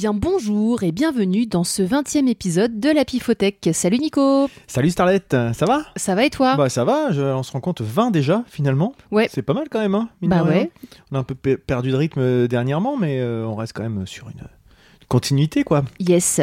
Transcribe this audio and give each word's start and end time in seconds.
Bien 0.00 0.14
bonjour 0.14 0.82
et 0.82 0.92
bienvenue 0.92 1.44
dans 1.44 1.62
ce 1.62 1.82
20e 1.82 2.26
épisode 2.26 2.80
de 2.80 2.88
la 2.88 3.04
Pifothèque. 3.04 3.68
Salut 3.74 3.98
Nico 3.98 4.48
Salut 4.66 4.88
Starlet, 4.88 5.20
ça 5.30 5.66
va? 5.66 5.82
Ça 5.94 6.14
va 6.14 6.24
et 6.24 6.30
toi? 6.30 6.56
Bah 6.56 6.70
ça 6.70 6.84
va, 6.86 7.12
je- 7.12 7.20
on 7.20 7.42
se 7.42 7.52
rend 7.52 7.60
compte 7.60 7.82
20 7.82 8.10
déjà 8.10 8.42
finalement. 8.46 8.94
Ouais. 9.10 9.28
C'est 9.30 9.42
pas 9.42 9.52
mal 9.52 9.66
quand 9.70 9.78
même, 9.78 9.94
hein, 9.94 10.08
mine 10.22 10.30
Bah 10.30 10.42
ouais. 10.42 10.70
On 11.12 11.16
a 11.16 11.18
un 11.18 11.22
peu 11.22 11.34
pe- 11.34 11.56
perdu 11.58 11.90
de 11.90 11.96
rythme 11.96 12.20
euh, 12.20 12.48
dernièrement, 12.48 12.96
mais 12.96 13.20
euh, 13.20 13.44
on 13.44 13.54
reste 13.56 13.74
quand 13.74 13.82
même 13.82 14.06
sur 14.06 14.30
une 14.30 14.38
une 14.38 15.06
continuité 15.08 15.64
quoi. 15.64 15.84
Yes. 15.98 16.40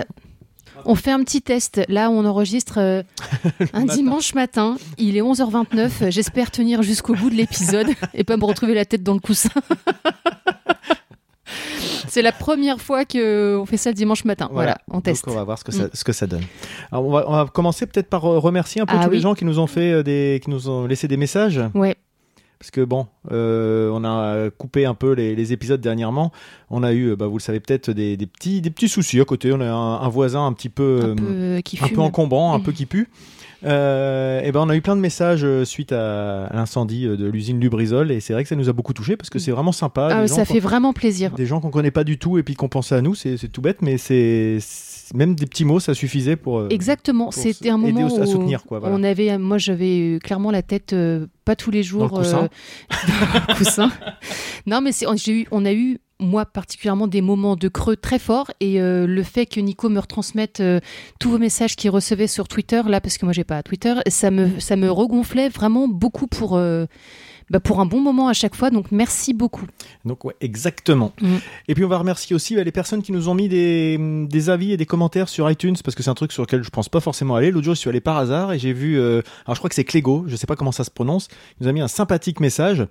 On 0.85 0.93
fait 0.93 1.09
un 1.11 1.23
petit 1.23 1.41
test. 1.41 1.81
Là, 1.89 2.11
on 2.11 2.25
enregistre 2.25 2.75
euh, 2.77 3.01
un 3.73 3.85
matin. 3.85 3.95
dimanche 3.95 4.35
matin. 4.35 4.77
Il 4.99 5.17
est 5.17 5.21
11h29. 5.21 6.11
J'espère 6.11 6.51
tenir 6.51 6.83
jusqu'au 6.83 7.15
bout 7.15 7.31
de 7.31 7.35
l'épisode 7.35 7.87
et 8.13 8.23
pas 8.23 8.37
me 8.37 8.45
retrouver 8.45 8.75
la 8.75 8.85
tête 8.85 9.01
dans 9.01 9.15
le 9.15 9.19
coussin. 9.19 9.49
C'est 12.11 12.21
la 12.21 12.31
première 12.31 12.81
fois 12.81 13.05
qu'on 13.05 13.65
fait 13.65 13.77
ça 13.77 13.89
le 13.89 13.95
dimanche 13.95 14.25
matin. 14.25 14.49
Voilà, 14.51 14.77
on 14.91 15.01
teste. 15.01 15.25
Donc 15.25 15.35
on 15.35 15.37
va 15.37 15.43
voir 15.43 15.59
ce 15.59 15.63
que 15.63 15.71
ça, 15.71 15.89
ce 15.93 16.03
que 16.03 16.13
ça 16.13 16.27
donne. 16.27 16.43
Alors, 16.91 17.05
on, 17.05 17.11
va, 17.11 17.25
on 17.27 17.31
va 17.31 17.45
commencer 17.45 17.85
peut-être 17.85 18.09
par 18.09 18.25
euh, 18.25 18.39
remercier 18.39 18.81
un 18.81 18.85
peu 18.85 18.95
Ah 18.97 19.05
tous 19.05 19.11
les 19.11 19.19
gens 19.19 19.33
qui 19.35 19.45
nous 19.45 19.59
ont 19.59 19.67
fait 19.67 19.91
euh, 19.91 20.03
des, 20.03 20.39
qui 20.43 20.49
nous 20.49 20.69
ont 20.69 20.85
laissé 20.87 21.07
des 21.07 21.17
messages. 21.17 21.61
Ouais. 21.73 21.95
Parce 22.59 22.71
que 22.71 22.81
bon, 22.81 23.05
euh, 23.31 23.91
on 23.93 24.03
a 24.03 24.49
coupé 24.49 24.85
un 24.85 24.95
peu 24.95 25.11
les, 25.11 25.35
les 25.35 25.53
épisodes 25.53 25.79
dernièrement. 25.79 26.31
On 26.71 26.81
a 26.81 26.91
eu, 26.91 27.11
euh, 27.11 27.15
bah, 27.15 27.27
vous 27.27 27.37
le 27.37 27.41
savez 27.41 27.59
peut-être, 27.59 27.91
des, 27.91 28.17
des 28.17 28.25
petits, 28.25 28.61
des 28.61 28.71
petits 28.71 28.89
soucis 28.89 29.21
à 29.21 29.25
côté. 29.25 29.53
On 29.53 29.61
a 29.61 29.69
un, 29.69 30.01
un 30.01 30.09
voisin 30.09 30.45
un 30.45 30.53
petit 30.53 30.69
peu, 30.69 30.99
Un 31.03 31.09
euh, 31.23 31.55
peu 31.57 31.61
qui 31.61 31.77
un 31.83 31.87
peu 31.87 32.01
encombrant, 32.01 32.55
un 32.55 32.59
peu 32.59 32.71
qui 32.71 32.87
pue. 32.87 33.09
Euh, 33.65 34.41
et 34.41 34.51
ben 34.51 34.59
on 34.61 34.69
a 34.69 34.75
eu 34.75 34.81
plein 34.81 34.95
de 34.95 35.01
messages 35.01 35.43
euh, 35.43 35.65
suite 35.65 35.91
à, 35.91 36.49
l'incendie 36.53 37.07
euh, 37.07 37.17
de 37.17 37.27
l'usine 37.27 37.59
Lubrizol 37.59 38.11
et 38.11 38.19
c'est 38.19 38.33
vrai 38.33 38.43
que 38.43 38.49
ça 38.49 38.55
nous 38.55 38.69
a 38.69 38.73
beaucoup 38.73 38.93
touché 38.93 39.17
parce 39.17 39.29
que 39.31 39.39
c'est 39.39 39.51
vraiment 39.51 39.71
sympa. 39.71 40.09
Ah, 40.11 40.27
ça 40.27 40.45
fait 40.45 40.59
vraiment 40.59 40.93
plaisir. 40.93 41.31
des 41.31 41.45
gens 41.45 41.59
qu'on 41.59 41.71
connaît 41.71 41.91
pas 41.91 42.03
du 42.03 42.19
tout 42.19 42.37
et 42.37 42.43
puis 42.43 42.53
qu'on 42.53 42.69
pensait 42.69 42.95
à 42.95 43.01
nous, 43.01 43.15
c'est 43.15 43.37
tout 43.51 43.61
bête, 43.61 43.81
mais 43.81 43.97
c'est 43.97 44.59
même 45.15 45.35
des 45.35 45.45
petits 45.45 45.65
mots, 45.65 45.79
ça 45.79 45.93
suffisait 45.93 46.35
pour. 46.35 46.67
Exactement, 46.69 47.31
c'était 47.31 47.69
un 47.69 47.81
aider 47.81 47.93
moment 47.93 48.13
au- 48.13 48.21
à 48.21 48.23
où 48.23 48.27
soutenir, 48.27 48.63
quoi, 48.63 48.79
voilà. 48.79 48.95
on 48.95 49.03
avait, 49.03 49.37
moi 49.37 49.57
j'avais 49.57 50.19
clairement 50.23 50.51
la 50.51 50.61
tête 50.61 50.93
euh, 50.93 51.27
pas 51.45 51.55
tous 51.55 51.71
les 51.71 51.81
jours 51.83 52.09
Dans 52.09 52.17
le 52.17 52.23
coussin. 52.23 52.43
euh, 52.43 52.95
dans 53.37 53.53
le 53.53 53.57
coussin. 53.57 53.91
Non, 54.65 54.81
mais 54.81 54.91
eu, 55.27 55.47
on 55.51 55.65
a 55.65 55.73
eu 55.73 55.99
moi 56.19 56.45
particulièrement 56.45 57.07
des 57.07 57.21
moments 57.21 57.55
de 57.55 57.67
creux 57.67 57.95
très 57.95 58.19
forts 58.19 58.51
et 58.59 58.81
euh, 58.81 59.05
le 59.05 59.23
fait 59.23 59.45
que 59.45 59.59
Nico 59.59 59.89
me 59.89 59.99
retransmette 59.99 60.59
euh, 60.59 60.79
tous 61.19 61.29
vos 61.29 61.37
messages 61.37 61.75
qu'il 61.75 61.91
recevait 61.91 62.27
sur 62.27 62.47
Twitter 62.47 62.81
là 62.87 63.01
parce 63.01 63.17
que 63.17 63.25
moi 63.25 63.33
j'ai 63.33 63.43
pas 63.43 63.61
Twitter, 63.63 63.93
ça 64.07 64.31
me 64.31 64.59
ça 64.59 64.75
me 64.75 64.89
regonflait 64.89 65.49
vraiment 65.49 65.87
beaucoup 65.87 66.27
pour 66.27 66.57
euh, 66.57 66.85
bah, 67.49 67.59
pour 67.59 67.79
un 67.79 67.85
bon 67.85 68.01
moment 68.01 68.27
à 68.27 68.33
chaque 68.33 68.55
fois 68.55 68.71
donc 68.71 68.91
merci 68.91 69.33
beaucoup. 69.33 69.65
Donc 70.05 70.25
ouais, 70.25 70.35
exactement. 70.41 71.13
Mm. 71.21 71.35
Et 71.67 71.75
puis 71.75 71.85
on 71.85 71.87
va 71.87 71.99
remercier 71.99 72.35
aussi 72.35 72.55
bah, 72.55 72.63
les 72.63 72.71
personnes 72.71 73.03
qui 73.03 73.11
nous 73.11 73.29
ont 73.29 73.35
mis 73.35 73.47
des, 73.47 73.97
des 74.27 74.49
avis 74.49 74.71
et 74.71 74.77
des 74.77 74.87
commentaires 74.87 75.29
sur 75.29 75.49
iTunes 75.49 75.75
parce 75.83 75.95
que 75.95 76.01
c'est 76.01 76.09
un 76.09 76.15
truc 76.15 76.31
sur 76.31 76.43
lequel 76.43 76.63
je 76.63 76.69
pense 76.69 76.89
pas 76.89 76.99
forcément 76.99 77.35
aller. 77.35 77.51
L'autre 77.51 77.65
jour 77.65 77.75
je 77.75 77.79
suis 77.79 77.89
allé 77.89 78.01
par 78.01 78.17
hasard 78.17 78.53
et 78.53 78.59
j'ai 78.59 78.73
vu, 78.73 78.99
alors 78.99 79.23
je 79.53 79.55
crois 79.55 79.69
que 79.69 79.75
c'est 79.75 79.85
Clégo, 79.85 80.25
je 80.27 80.35
sais 80.35 80.47
pas 80.47 80.55
comment 80.55 80.71
ça 80.71 80.83
se 80.83 80.91
prononce, 80.91 81.27
il 81.59 81.63
nous 81.63 81.69
a 81.69 81.73
mis 81.73 81.81
un 81.81 81.87
sympathique 81.87 82.39
message. 82.39 82.85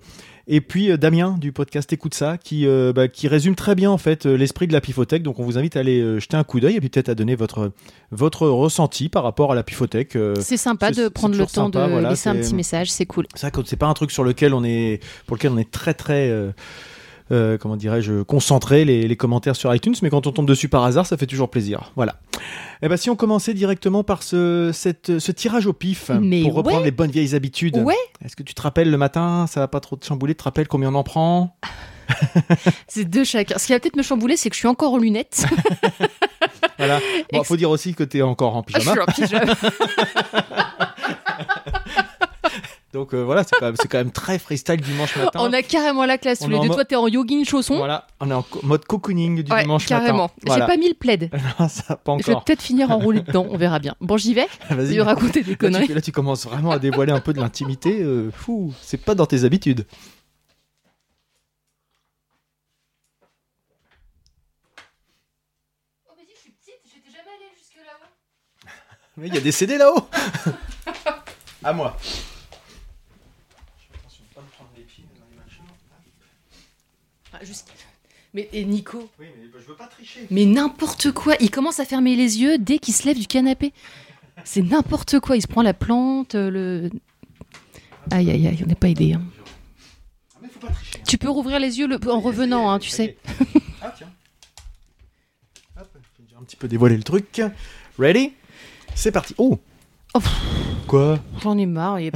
Et 0.49 0.61
puis 0.61 0.89
euh, 0.89 0.97
Damien 0.97 1.35
du 1.37 1.51
podcast 1.51 1.91
Écoute 1.91 2.13
ça 2.13 2.37
qui 2.37 2.65
euh, 2.67 2.93
bah, 2.93 3.09
qui 3.09 3.27
résume 3.27 3.55
très 3.55 3.75
bien 3.75 3.91
en 3.91 3.97
fait 3.97 4.25
euh, 4.25 4.35
l'esprit 4.35 4.67
de 4.67 4.73
la 4.73 4.79
pifothèque. 4.79 5.21
Donc 5.23 5.39
on 5.39 5.43
vous 5.43 5.57
invite 5.57 5.75
à 5.75 5.81
aller 5.81 6.19
jeter 6.19 6.37
un 6.37 6.43
coup 6.43 6.59
d'œil 6.59 6.75
et 6.75 6.79
puis 6.79 6.89
peut-être 6.89 7.09
à 7.09 7.15
donner 7.15 7.35
votre 7.35 7.71
votre 8.11 8.47
ressenti 8.47 9.09
par 9.09 9.23
rapport 9.23 9.51
à 9.51 9.55
la 9.55 9.63
pifothèque. 9.63 10.17
C'est 10.39 10.57
sympa 10.57 10.91
de 10.91 11.09
prendre 11.09 11.35
le 11.35 11.45
temps 11.45 11.65
sympa, 11.65 11.87
de 11.87 11.91
voilà, 11.91 12.09
laisser 12.09 12.29
un 12.29 12.35
petit 12.35 12.55
message, 12.55 12.89
c'est 12.89 13.05
cool. 13.05 13.27
c'est 13.35 13.75
pas 13.75 13.87
un 13.87 13.93
truc 13.93 14.11
sur 14.11 14.23
lequel 14.23 14.53
on 14.53 14.63
est, 14.63 15.01
pour 15.25 15.35
lequel 15.35 15.51
on 15.51 15.57
est 15.57 15.69
très 15.69 15.93
très, 15.93 16.31
euh, 17.31 17.57
comment 17.57 17.75
dirais-je, 17.75 18.21
concentré 18.23 18.85
les, 18.85 19.07
les 19.07 19.15
commentaires 19.15 19.55
sur 19.55 19.73
iTunes, 19.73 19.95
mais 20.01 20.09
quand 20.09 20.27
on 20.27 20.31
tombe 20.31 20.47
dessus 20.47 20.69
par 20.69 20.83
hasard, 20.83 21.05
ça 21.05 21.17
fait 21.17 21.25
toujours 21.27 21.49
plaisir. 21.49 21.91
Voilà. 21.95 22.19
Et 22.81 22.87
ben 22.89 22.97
si 22.97 23.09
on 23.09 23.15
commençait 23.15 23.53
directement 23.53 24.03
par 24.03 24.23
ce, 24.23 24.71
cette, 24.73 25.19
ce 25.19 25.31
tirage 25.31 25.65
au 25.65 25.73
pif 25.73 26.11
Mais 26.21 26.43
pour 26.43 26.53
reprendre 26.53 26.83
les 26.83 26.91
bonnes 26.91 27.11
vieilles 27.11 27.35
habitudes. 27.35 27.77
Ouais. 27.77 27.95
Est-ce 28.23 28.35
que 28.35 28.43
tu 28.43 28.53
te 28.53 28.61
rappelles 28.61 28.91
le 28.91 28.97
matin, 28.97 29.45
ça 29.47 29.59
va 29.59 29.67
pas 29.67 29.79
trop 29.79 29.95
te 29.95 30.05
chambouler, 30.05 30.33
tu 30.35 30.39
te 30.39 30.43
rappelles 30.43 30.67
combien 30.67 30.89
on 30.89 30.95
en 30.95 31.03
prend? 31.03 31.57
C'est 32.87 33.05
deux 33.05 33.23
chacun. 33.23 33.57
Ce 33.57 33.65
qui 33.65 33.73
va 33.73 33.79
peut-être 33.79 33.97
me 33.97 34.03
chambouler, 34.03 34.37
c'est 34.37 34.49
que 34.49 34.55
je 34.55 34.59
suis 34.59 34.67
encore 34.67 34.93
en 34.93 34.97
lunettes. 34.97 35.45
Voilà. 36.77 36.99
Bon, 37.33 37.43
faut 37.43 37.57
dire 37.57 37.71
aussi 37.71 37.95
que 37.95 38.03
tu 38.03 38.19
es 38.19 38.21
encore 38.21 38.55
en 38.55 38.61
Ah, 38.61 38.65
je 38.79 38.79
pyjama. 38.79 38.91
suis 38.91 39.01
en 39.01 39.27
pyjama. 39.27 39.53
Donc 42.97 43.13
euh, 43.13 43.21
voilà, 43.23 43.43
c'est 43.43 43.55
quand, 43.59 43.67
même- 43.67 43.75
c'est 43.79 43.87
quand 43.87 43.99
même 43.99 44.09
très 44.11 44.39
freestyle 44.39 44.81
dimanche 44.81 45.15
matin. 45.17 45.39
On 45.39 45.53
a 45.53 45.61
carrément 45.61 46.03
la 46.05 46.17
classe 46.17 46.39
tous 46.39 46.49
les 46.49 46.55
en 46.57 46.63
deux. 46.65 46.69
Toi, 46.73 46.83
t'es 46.83 46.95
en 46.95 47.07
jogging 47.07 47.45
chaussons. 47.45 47.77
Voilà, 47.77 48.07
on 48.19 48.31
est 48.31 48.33
en 48.33 48.43
mode 48.63 48.85
cocooning 48.85 49.43
du 49.43 49.51
Ouais, 49.51 49.61
dimanche 49.61 49.85
carrément. 49.85 50.23
matin. 50.23 50.33
J'ai 50.41 50.47
Voilà. 50.47 50.65
pas 50.65 50.77
mis 50.77 50.87
le 50.89 50.95
plaid. 50.95 51.29
ça, 51.69 51.95
pas 51.97 52.17
Je 52.19 52.25
vais 52.25 52.33
peut-être 52.43 52.63
finir 52.63 52.89
enroulé 52.89 53.21
dedans. 53.21 53.45
On 53.51 53.55
verra 53.55 53.77
bien. 53.77 53.93
Bon, 54.01 54.17
j'y 54.17 54.33
vais. 54.33 54.47
Je 54.71 54.73
Vas-y. 54.75 54.95
vais 54.95 55.01
raconter 55.03 55.43
des 55.43 55.51
Là 55.51 55.57
conneries. 55.57 55.85
tu, 55.85 55.93
là, 55.93 56.01
tu 56.01 56.11
commences 56.11 56.47
vraiment 56.47 56.71
à 56.71 56.79
dévoiler 56.79 57.11
un 57.13 57.19
peu 57.19 57.33
de 57.33 57.39
l'intimité. 57.39 58.01
euh, 58.01 58.31
fou, 58.31 58.73
c'est 58.81 58.97
pas 59.03 59.13
dans 59.13 59.27
tes 59.27 59.43
habitudes. 59.43 59.85
Mais 69.15 69.27
il 69.27 69.33
y 69.33 69.37
a 69.37 69.41
des 69.41 69.51
CD 69.51 69.77
là-haut 69.77 70.07
À 71.63 71.73
moi. 71.73 71.97
Mais 78.33 78.49
et 78.53 78.65
Nico, 78.65 79.09
Oui, 79.19 79.25
mais 79.37 79.47
je 79.61 79.65
veux 79.67 79.75
pas 79.75 79.87
tricher. 79.87 80.27
mais 80.29 80.45
n'importe 80.45 81.11
quoi. 81.11 81.35
Il 81.39 81.49
commence 81.49 81.79
à 81.79 81.85
fermer 81.85 82.15
les 82.15 82.39
yeux 82.41 82.57
dès 82.57 82.77
qu'il 82.77 82.93
se 82.93 83.05
lève 83.05 83.17
du 83.17 83.25
canapé. 83.27 83.73
C'est 84.43 84.61
n'importe 84.61 85.19
quoi. 85.19 85.35
Il 85.37 85.41
se 85.41 85.47
prend 85.47 85.61
la 85.63 85.73
plante, 85.73 86.35
euh, 86.35 86.49
le. 86.51 86.89
Aïe 88.11 88.29
aïe 88.29 88.47
aïe, 88.47 88.59
on 88.63 88.67
n'est 88.67 88.75
pas 88.75 88.89
aidé. 88.89 89.13
hein. 89.13 89.21
Ah, 90.35 90.39
mais 90.41 90.49
faut 90.49 90.59
pas 90.59 90.71
tricher. 90.71 90.99
Tu 91.07 91.17
peux 91.17 91.29
rouvrir 91.29 91.59
les 91.59 91.79
yeux 91.79 91.87
le- 91.87 91.99
en 92.11 92.19
revenant, 92.19 92.69
hein, 92.69 92.79
tu 92.79 92.89
sais. 92.89 93.17
Ah 93.81 93.93
tiens. 93.97 94.11
Hop, 95.79 95.87
j'ai 96.29 96.35
un 96.35 96.43
petit 96.43 96.55
peu 96.55 96.67
dévoilé 96.67 96.97
le 96.97 97.03
truc. 97.03 97.41
Ready? 97.97 98.33
C'est 98.93 99.11
parti. 99.11 99.33
Oh 99.37 99.59
Oh. 100.13 100.19
Quoi? 100.87 101.19
J'en 101.43 101.57
ai 101.57 101.65
marre. 101.65 101.99
je... 101.99 102.11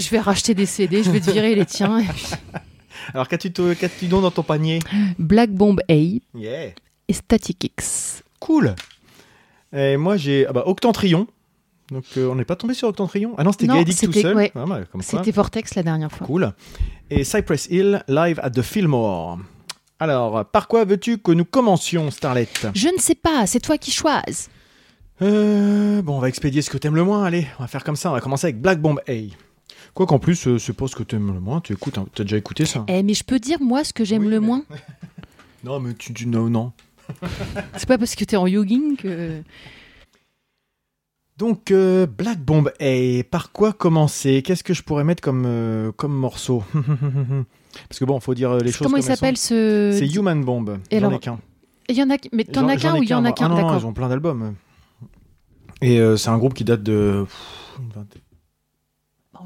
je 0.00 0.08
vais 0.10 0.20
racheter 0.20 0.54
des 0.54 0.66
CD. 0.66 1.02
Je 1.02 1.10
vais 1.10 1.20
te 1.20 1.30
virer 1.30 1.54
les 1.54 1.66
tiens. 1.66 1.98
et 1.98 2.04
puis- 2.04 2.26
Alors 3.14 3.28
qu'as-tu 3.28 3.50
qu'as-tu 3.50 4.06
donc 4.06 4.22
dans 4.22 4.30
ton 4.30 4.42
panier? 4.42 4.78
Black 5.18 5.50
Bomb 5.50 5.78
A 5.88 5.94
et 5.94 6.22
Yeah 6.34 6.70
Static 7.10 7.62
X. 7.64 8.22
Cool. 8.40 8.74
Et 9.72 9.96
moi 9.96 10.16
j'ai 10.16 10.46
ah 10.46 10.52
bah, 10.52 10.64
Octantrion. 10.66 11.26
Donc 11.90 12.04
euh, 12.16 12.28
on 12.28 12.34
n'est 12.34 12.44
pas 12.44 12.56
tombé 12.56 12.74
sur 12.74 12.88
Octantrion? 12.88 13.34
Ah 13.38 13.44
non, 13.44 13.52
c'était 13.52 13.68
Gaedic 13.68 14.00
tout 14.00 14.12
seul. 14.12 14.34
ouais. 14.36 14.50
Ah, 14.54 14.64
bah. 14.66 14.80
C'était 15.00 15.30
Vortex 15.30 15.74
la 15.76 15.82
dernière 15.84 16.10
fois. 16.10 16.26
Cool. 16.26 16.52
Et 17.10 17.22
Cypress 17.22 17.68
Hill 17.70 18.02
live 18.08 18.40
at 18.42 18.50
the 18.50 18.62
Fillmore. 18.62 19.38
Alors, 20.00 20.44
par 20.46 20.66
quoi 20.68 20.84
veux-tu 20.84 21.18
que 21.18 21.30
nous 21.32 21.44
commencions, 21.44 22.10
Starlet 22.10 22.48
Je 22.74 22.88
ne 22.88 22.98
sais 22.98 23.14
pas, 23.14 23.46
c'est 23.46 23.60
toi 23.60 23.78
qui 23.78 23.90
choisis. 23.92 24.50
euh, 25.22 26.02
Bon, 26.02 26.16
on 26.16 26.18
va 26.18 26.28
expédier 26.28 26.60
ce 26.60 26.68
que 26.70 26.76
t'aimes 26.76 26.96
le 26.96 27.04
moins. 27.04 27.24
Allez, 27.24 27.46
on 27.58 27.62
va 27.62 27.68
faire 27.68 27.82
comme 27.84 27.96
ça. 27.96 28.10
On 28.10 28.12
va 28.14 28.20
commencer 28.20 28.46
avec 28.48 28.60
Black 28.60 28.80
Bomb 28.80 28.98
A. 29.08 29.12
Quoi 29.96 30.04
qu'en 30.04 30.18
plus, 30.18 30.46
euh, 30.46 30.58
c'est 30.58 30.74
pas 30.74 30.86
ce 30.88 30.94
que 30.94 31.02
t'aimes 31.02 31.32
le 31.32 31.40
moins. 31.40 31.62
Tu 31.62 31.72
écoutes, 31.72 31.96
hein. 31.96 32.04
t'as 32.14 32.22
déjà 32.24 32.36
écouté 32.36 32.66
ça 32.66 32.84
Eh, 32.86 33.02
mais 33.02 33.14
je 33.14 33.24
peux 33.24 33.38
dire, 33.38 33.62
moi, 33.62 33.82
ce 33.82 33.94
que 33.94 34.04
j'aime 34.04 34.24
Oui, 34.24 34.28
le 34.28 34.40
mais- 34.40 34.46
moins. 34.46 34.62
Non, 35.64 35.80
mais 35.80 35.94
tu 35.94 36.12
dis 36.12 36.26
non, 36.26 36.50
non. 36.50 36.72
C'est 37.76 37.88
pas 37.88 37.96
parce 37.96 38.14
que 38.14 38.22
t'es 38.24 38.36
en 38.36 38.46
jogging 38.46 38.96
que. 38.96 39.42
Donc, 41.38 41.70
euh, 41.70 42.06
Black 42.06 42.38
Bomb 42.38 42.70
par 43.30 43.52
quoi 43.52 43.72
commencer? 43.72 44.42
Qu'est-ce 44.42 44.62
que 44.62 44.74
je 44.74 44.82
pourrais 44.82 45.02
mettre 45.02 45.22
comme, 45.22 45.44
euh, 45.46 45.92
comme 45.92 46.14
morceau? 46.14 46.62
Parce 47.88 47.98
que 47.98 48.04
bon, 48.04 48.20
faut 48.20 48.34
dire 48.34 48.50
euh, 48.52 48.60
les 48.60 48.70
choses 48.70 48.86
Comment 48.86 48.98
il 48.98 49.04
comme 49.04 49.14
s'appelle 49.16 49.36
ce. 49.38 49.96
C'est 49.98 50.06
Human 50.14 50.44
Bomb. 50.44 50.78
Et 50.90 50.98
alors, 50.98 51.18
qu'un. 51.20 51.38
Il 51.88 51.96
y 51.96 52.02
en 52.02 52.10
a. 52.10 52.16
Mais 52.32 52.44
t'en 52.44 52.68
as 52.68 52.76
qu'un 52.76 52.98
ou 52.98 53.02
il 53.02 53.08
y 53.08 53.14
en 53.14 53.24
a 53.24 53.32
qu'un 53.32 53.46
Ah 53.46 53.48
non, 53.48 53.72
non, 53.72 53.78
ils 53.78 53.86
ont 53.86 53.92
plein 53.94 54.08
d'albums. 54.08 54.54
Et 55.80 55.98
euh, 56.00 56.16
c'est 56.16 56.28
un 56.30 56.38
groupe 56.38 56.54
qui 56.54 56.64
date 56.64 56.82
de... 56.82 57.24
pff, 57.24 57.78
une 57.80 57.88
vingtaine- 57.88 58.22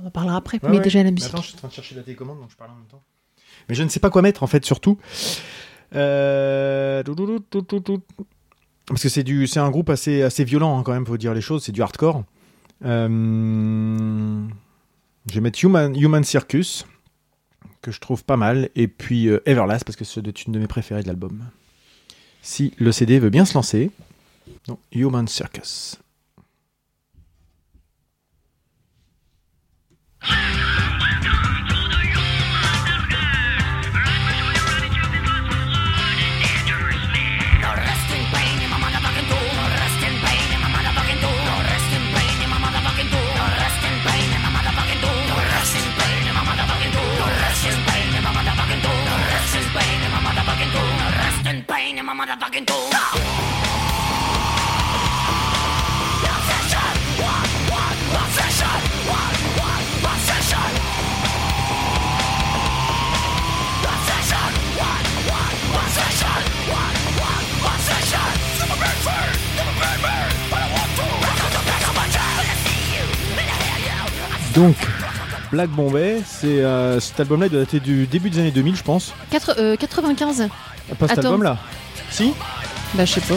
On 0.02 0.06
en 0.06 0.10
parlera 0.10 0.36
après. 0.36 0.58
Ouais, 0.62 0.70
mais 0.70 0.78
ouais. 0.78 0.82
déjà 0.84 0.98
la 1.00 1.04
Mais 1.04 1.12
musique. 1.12 1.28
Attends, 1.28 1.42
je 1.42 1.48
suis 1.48 1.56
en 1.56 1.58
train 1.58 1.68
de 1.68 1.72
chercher 1.72 1.94
la 1.94 2.02
télécommande, 2.02 2.40
donc 2.40 2.50
je 2.50 2.56
parle 2.56 2.70
en 2.70 2.74
même 2.76 2.86
temps. 2.86 3.02
Mais 3.68 3.74
je 3.74 3.82
ne 3.82 3.88
sais 3.88 4.00
pas 4.00 4.10
quoi 4.10 4.22
mettre, 4.22 4.42
en 4.42 4.46
fait, 4.46 4.64
surtout. 4.64 4.98
Euh... 5.94 7.02
Parce 8.86 9.02
que 9.02 9.08
c'est 9.08 9.22
du, 9.22 9.46
c'est 9.46 9.60
un 9.60 9.70
groupe 9.70 9.90
assez, 9.90 10.22
assez 10.22 10.44
violent, 10.44 10.78
hein, 10.78 10.82
quand 10.82 10.92
même, 10.92 11.06
faut 11.06 11.16
dire 11.16 11.34
les 11.34 11.40
choses. 11.40 11.64
C'est 11.64 11.72
du 11.72 11.82
hardcore. 11.82 12.24
Euh, 12.84 13.08
Je 15.28 15.34
vais 15.34 15.40
mettre 15.40 15.62
Human, 15.64 15.94
Human 15.94 16.24
Circus, 16.24 16.86
que 17.82 17.90
je 17.92 18.00
trouve 18.00 18.24
pas 18.24 18.36
mal. 18.36 18.70
Et 18.74 18.88
puis 18.88 19.28
euh, 19.28 19.40
Everlast, 19.46 19.84
parce 19.84 19.96
que 19.96 20.04
c'est 20.04 20.44
une 20.44 20.52
de 20.52 20.58
mes 20.58 20.66
préférées 20.66 21.02
de 21.02 21.08
l'album. 21.08 21.44
Si 22.42 22.72
le 22.78 22.90
CD 22.90 23.18
veut 23.18 23.30
bien 23.30 23.44
se 23.44 23.54
lancer. 23.54 23.90
Donc, 24.66 24.78
Human 24.92 25.28
Circus. 25.28 25.98
Ah! 30.22 30.56
Black 75.66 75.70
Bombay, 75.76 76.22
c'est 76.26 76.46
euh, 76.64 76.98
cet 77.00 77.20
album-là 77.20 77.46
il 77.46 77.52
doit 77.52 77.60
dater 77.60 77.80
du 77.80 78.06
début 78.06 78.30
des 78.30 78.38
années 78.38 78.50
2000, 78.50 78.76
je 78.76 78.82
pense. 78.82 79.12
Quatre- 79.30 79.56
euh, 79.58 79.76
95 79.76 80.48
Pas 80.98 81.06
cet 81.08 81.18
Attends. 81.18 81.28
album-là. 81.28 81.58
Si 82.10 82.32
Bah, 82.94 83.04
je 83.04 83.12
sais 83.12 83.20
pas. 83.20 83.34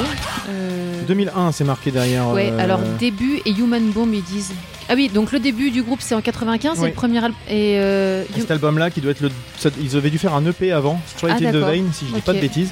Euh, 0.49 1.01
2001, 1.05 1.51
c'est 1.51 1.65
marqué 1.65 1.91
derrière. 1.91 2.29
Ouais, 2.29 2.49
euh, 2.51 2.59
alors 2.63 2.79
début 2.97 3.41
et 3.45 3.51
Human 3.51 3.83
Bomb, 3.91 4.13
ils 4.13 4.23
disent. 4.23 4.53
Ah 4.89 4.93
oui, 4.95 5.09
donc 5.13 5.31
le 5.33 5.39
début 5.39 5.69
du 5.69 5.83
groupe 5.83 5.99
c'est 6.01 6.15
en 6.15 6.21
95 6.21 6.79
Oui. 6.79 6.85
et 6.85 6.87
le 6.89 6.93
premier 6.95 7.17
album. 7.17 7.35
Et 7.49 7.77
euh, 7.77 8.23
cet 8.37 8.51
album-là 8.51 8.89
qui 8.89 9.01
doit 9.01 9.11
être 9.11 9.21
le. 9.21 9.29
ça- 9.57 9.69
ils 9.81 9.97
avaient 9.97 10.09
dû 10.09 10.17
faire 10.17 10.33
un 10.33 10.45
EP 10.45 10.71
avant, 10.71 10.99
Straight 11.17 11.35
Ah, 11.39 11.43
in 11.45 11.49
the 11.51 11.53
d'accord. 11.55 11.69
Vein, 11.71 11.83
si 11.91 12.05
je 12.07 12.13
dis 12.15 12.21
pas 12.21 12.33
de 12.33 12.39
bêtises. 12.39 12.71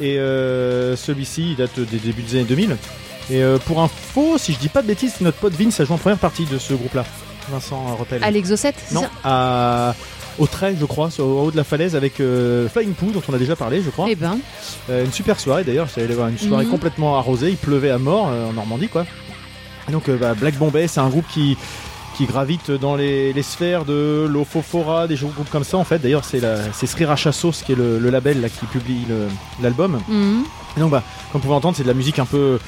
Et 0.00 0.18
euh, 0.18 0.96
celui-ci, 0.96 1.50
il 1.52 1.56
date 1.56 1.78
des 1.78 1.98
débuts 1.98 2.22
des 2.22 2.34
années 2.36 2.44
2000. 2.44 2.76
Et 3.30 3.42
euh, 3.42 3.58
pour 3.58 3.80
info, 3.80 4.36
si 4.36 4.52
je 4.52 4.58
dis 4.58 4.68
pas 4.68 4.82
de 4.82 4.88
bêtises, 4.88 5.14
notre 5.20 5.36
pote 5.38 5.52
Vince 5.54 5.78
a 5.78 5.84
joué 5.84 5.94
en 5.94 5.98
première 5.98 6.18
partie 6.18 6.44
de 6.44 6.58
ce 6.58 6.74
groupe-là. 6.74 7.04
Vincent 7.50 7.96
Repel. 7.98 8.22
à 8.24 8.30
l'Exocet, 8.30 8.74
Non, 8.92 9.04
à, 9.24 9.94
au 10.38 10.46
trait, 10.46 10.74
je 10.78 10.84
crois, 10.86 11.10
sur- 11.10 11.26
au 11.26 11.44
haut 11.46 11.50
de 11.50 11.56
la 11.56 11.64
falaise 11.64 11.96
avec 11.96 12.20
euh, 12.20 12.68
Flying 12.68 12.92
Poo, 12.94 13.10
dont 13.12 13.22
on 13.28 13.34
a 13.34 13.38
déjà 13.38 13.56
parlé, 13.56 13.82
je 13.82 13.90
crois. 13.90 14.06
Eh 14.08 14.14
ben, 14.16 14.38
Euh, 14.88 15.04
une 15.04 15.12
super 15.12 15.38
soirée 15.40 15.64
d'ailleurs, 15.64 15.86
j'étais 15.88 16.02
allé 16.02 16.14
voir 16.14 16.28
une 16.28 16.38
soirée 16.38 16.64
Mhm. 16.64 16.70
complètement 16.70 17.16
arrosée, 17.16 17.50
il 17.50 17.56
pleuvait 17.56 17.90
à 17.90 17.98
mort 17.98 18.28
euh, 18.30 18.48
en 18.48 18.52
Normandie 18.52 18.88
quoi. 18.88 19.04
Et 19.88 19.92
donc 19.92 20.08
euh, 20.08 20.16
bah, 20.16 20.34
Black 20.34 20.56
Bombay, 20.56 20.86
c'est 20.88 21.00
un 21.00 21.08
groupe 21.08 21.26
qui, 21.32 21.56
qui 22.16 22.26
gravite 22.26 22.70
dans 22.70 22.96
les, 22.96 23.32
les 23.32 23.42
sphères 23.42 23.84
de 23.84 24.26
l'Ofofora, 24.30 25.06
des 25.08 25.16
groupes 25.16 25.50
comme 25.50 25.64
ça 25.64 25.76
en 25.78 25.84
fait. 25.84 25.98
D'ailleurs, 25.98 26.24
c'est 26.24 26.40
c'est 26.72 26.86
Sriracha 26.86 27.32
Sauce 27.32 27.62
qui 27.64 27.72
est 27.72 27.76
le, 27.76 27.98
le 27.98 28.10
label 28.10 28.40
là, 28.40 28.48
qui 28.48 28.66
publie 28.66 29.04
l'album. 29.62 30.00
mhm. 30.08 30.44
Et 30.76 30.80
donc, 30.80 30.90
bah, 30.92 31.02
comme 31.32 31.40
vous 31.40 31.46
pouvez 31.48 31.56
entendre, 31.56 31.76
c'est 31.76 31.82
de 31.82 31.88
la 31.88 31.94
musique 31.94 32.20
un 32.20 32.24
peu, 32.26 32.60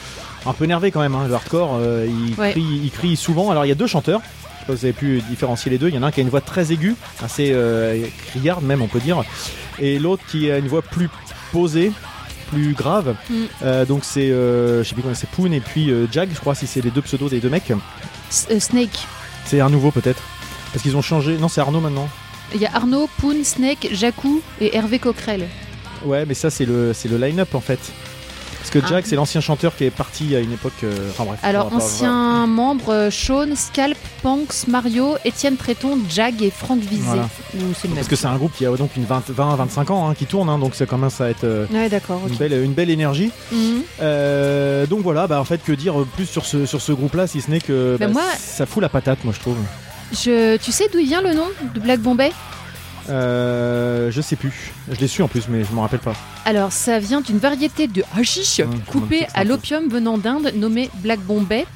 un 0.44 0.52
peu 0.52 0.64
énervée 0.64 0.90
quand 0.90 0.99
même. 1.00 1.14
hein. 1.14 1.26
Le 1.29 1.34
hardcore, 1.34 1.76
euh, 1.81 2.05
il, 2.08 2.34
Ouais. 2.40 2.50
crie, 2.50 2.81
il 2.82 2.90
crie 2.90 3.14
souvent. 3.17 3.50
Alors, 3.52 3.64
il 3.64 3.69
y 3.69 3.73
a 3.73 3.76
deux 3.76 3.87
chanteurs. 3.87 4.20
Je 4.62 4.66
sais 4.66 4.72
pas 4.72 4.76
si 4.76 4.80
vous 4.80 4.84
avez 4.86 4.92
pu 4.92 5.20
différencier 5.28 5.70
les 5.70 5.78
deux. 5.78 5.88
Il 5.88 5.94
y 5.94 5.98
en 5.98 6.02
a 6.02 6.06
un 6.06 6.10
qui 6.12 6.20
a 6.20 6.22
une 6.22 6.28
voix 6.28 6.40
très 6.40 6.72
aiguë, 6.72 6.94
assez 7.22 7.50
euh, 7.52 8.04
criarde 8.28 8.62
même, 8.64 8.80
on 8.80 8.86
peut 8.86 9.00
dire. 9.00 9.22
Et 9.80 9.98
l'autre 9.98 10.22
qui 10.28 10.50
a 10.50 10.58
une 10.58 10.68
voix 10.68 10.82
plus 10.82 11.08
posée, 11.50 11.90
plus 12.50 12.72
grave. 12.72 13.16
Mm. 13.28 13.34
Euh, 13.64 13.84
donc, 13.84 14.04
c'est, 14.04 14.30
euh, 14.30 14.84
je 14.84 14.88
sais 14.88 14.94
plus 14.94 15.02
comment 15.02 15.14
c'est, 15.14 15.28
Poon 15.30 15.50
et 15.52 15.60
puis 15.60 15.90
euh, 15.90 16.06
Jag, 16.12 16.28
je 16.32 16.38
crois, 16.38 16.54
si 16.54 16.66
c'est 16.68 16.80
les 16.80 16.90
deux 16.90 17.02
pseudos 17.02 17.28
des 17.30 17.40
deux 17.40 17.48
mecs. 17.50 17.72
S- 18.30 18.46
Snake. 18.60 19.06
C'est 19.46 19.60
un 19.60 19.68
nouveau 19.68 19.90
peut-être. 19.90 20.22
Parce 20.72 20.82
qu'ils 20.82 20.96
ont 20.96 21.02
changé. 21.02 21.36
Non, 21.38 21.48
c'est 21.48 21.60
Arnaud 21.60 21.80
maintenant. 21.80 22.08
Il 22.54 22.60
y 22.60 22.66
a 22.66 22.70
Arnaud, 22.74 23.08
Poon, 23.18 23.42
Snake, 23.44 23.88
Jacou 23.92 24.42
et 24.60 24.76
Hervé 24.76 24.98
Coquerel. 24.98 25.48
Ouais, 26.04 26.24
mais 26.26 26.34
ça, 26.34 26.50
c'est 26.50 26.66
le, 26.66 26.92
c'est 26.92 27.08
le 27.08 27.16
line-up 27.16 27.54
en 27.54 27.60
fait. 27.60 27.80
Parce 28.62 28.70
que 28.70 28.78
Ah. 28.84 28.88
Jag, 28.90 29.04
c'est 29.06 29.16
l'ancien 29.16 29.40
chanteur 29.40 29.74
qui 29.76 29.82
est 29.84 29.90
parti 29.90 30.36
à 30.36 30.40
une 30.40 30.52
époque. 30.52 30.72
euh, 30.84 31.10
Enfin 31.10 31.24
bref. 31.24 31.40
on 31.42 31.46
Alors, 31.46 31.74
anciens 31.74 32.46
membres 32.46 32.92
euh, 32.92 33.10
Sean, 33.10 33.56
Scalp, 33.56 33.98
Panks, 34.22 34.68
Mario, 34.68 35.16
Étienne 35.24 35.56
Tréton, 35.56 35.98
Jag 36.08 36.40
et 36.42 36.50
Franck 36.52 36.78
Vizé. 36.78 37.02
Voilà. 37.02 37.28
Parce 37.96 38.06
que 38.06 38.14
c'est 38.14 38.28
un 38.28 38.36
groupe 38.36 38.52
qui 38.56 38.64
a 38.64 38.70
donc 38.76 38.90
une 38.96 39.04
20-25 39.04 39.90
ans 39.90 40.08
hein, 40.08 40.14
qui 40.14 40.26
tourne, 40.26 40.48
hein, 40.48 40.58
donc 40.60 40.76
ça 40.76 40.86
commence 40.86 41.20
à 41.20 41.28
être 41.30 41.42
euh, 41.42 41.66
Ouais, 41.72 41.88
une, 42.28 42.36
belle, 42.36 42.52
une 42.64 42.72
belle 42.72 42.90
énergie. 42.90 43.32
Mhm. 43.50 43.82
Euh, 44.00 44.86
donc 44.86 45.00
voilà, 45.00 45.26
bah, 45.26 45.40
en 45.40 45.44
fait, 45.44 45.58
que 45.62 45.72
dire 45.72 45.94
plus 46.14 46.26
sur 46.26 46.46
ce, 46.46 46.64
sur 46.64 46.80
ce 46.80 46.92
groupe-là, 46.92 47.26
si 47.26 47.40
ce 47.40 47.50
n'est 47.50 47.60
que 47.60 47.96
Bah, 47.98 48.06
bah, 48.06 48.12
moi- 48.12 48.22
ça 48.38 48.64
fout 48.64 48.80
la 48.80 48.88
patate, 48.88 49.24
moi 49.24 49.34
je 49.36 49.40
trouve. 49.40 49.56
Je... 50.12 50.56
Tu 50.58 50.70
sais 50.72 50.84
d'où 50.92 50.98
il 51.00 51.06
vient 51.08 51.22
le 51.22 51.34
nom 51.34 51.46
de 51.74 51.80
Black 51.80 52.00
Bombay? 52.00 52.30
Euh, 53.10 54.10
je 54.10 54.20
sais 54.20 54.37
plus. 54.37 54.72
Je 54.90 54.99
l'ai 55.00 55.08
su 55.08 55.22
en 55.22 55.28
plus, 55.28 55.49
mais 55.49 55.64
je 55.64 55.72
m'en 55.75 55.82
rappelle 55.82 56.00
pas. 56.00 56.14
Alors, 56.44 56.72
ça 56.72 56.99
vient 56.99 57.20
d'une 57.20 57.38
variété 57.38 57.87
de 57.88 58.02
hashish 58.16 58.60
Hum, 58.60 58.70
coupée 58.87 59.19
comment 59.20 59.31
à 59.34 59.44
l'opium 59.44 59.88
venant 59.88 60.19
d'Inde, 60.19 60.52
nommée 60.54 60.90
Black 60.96 61.20
Bombay. 61.20 61.66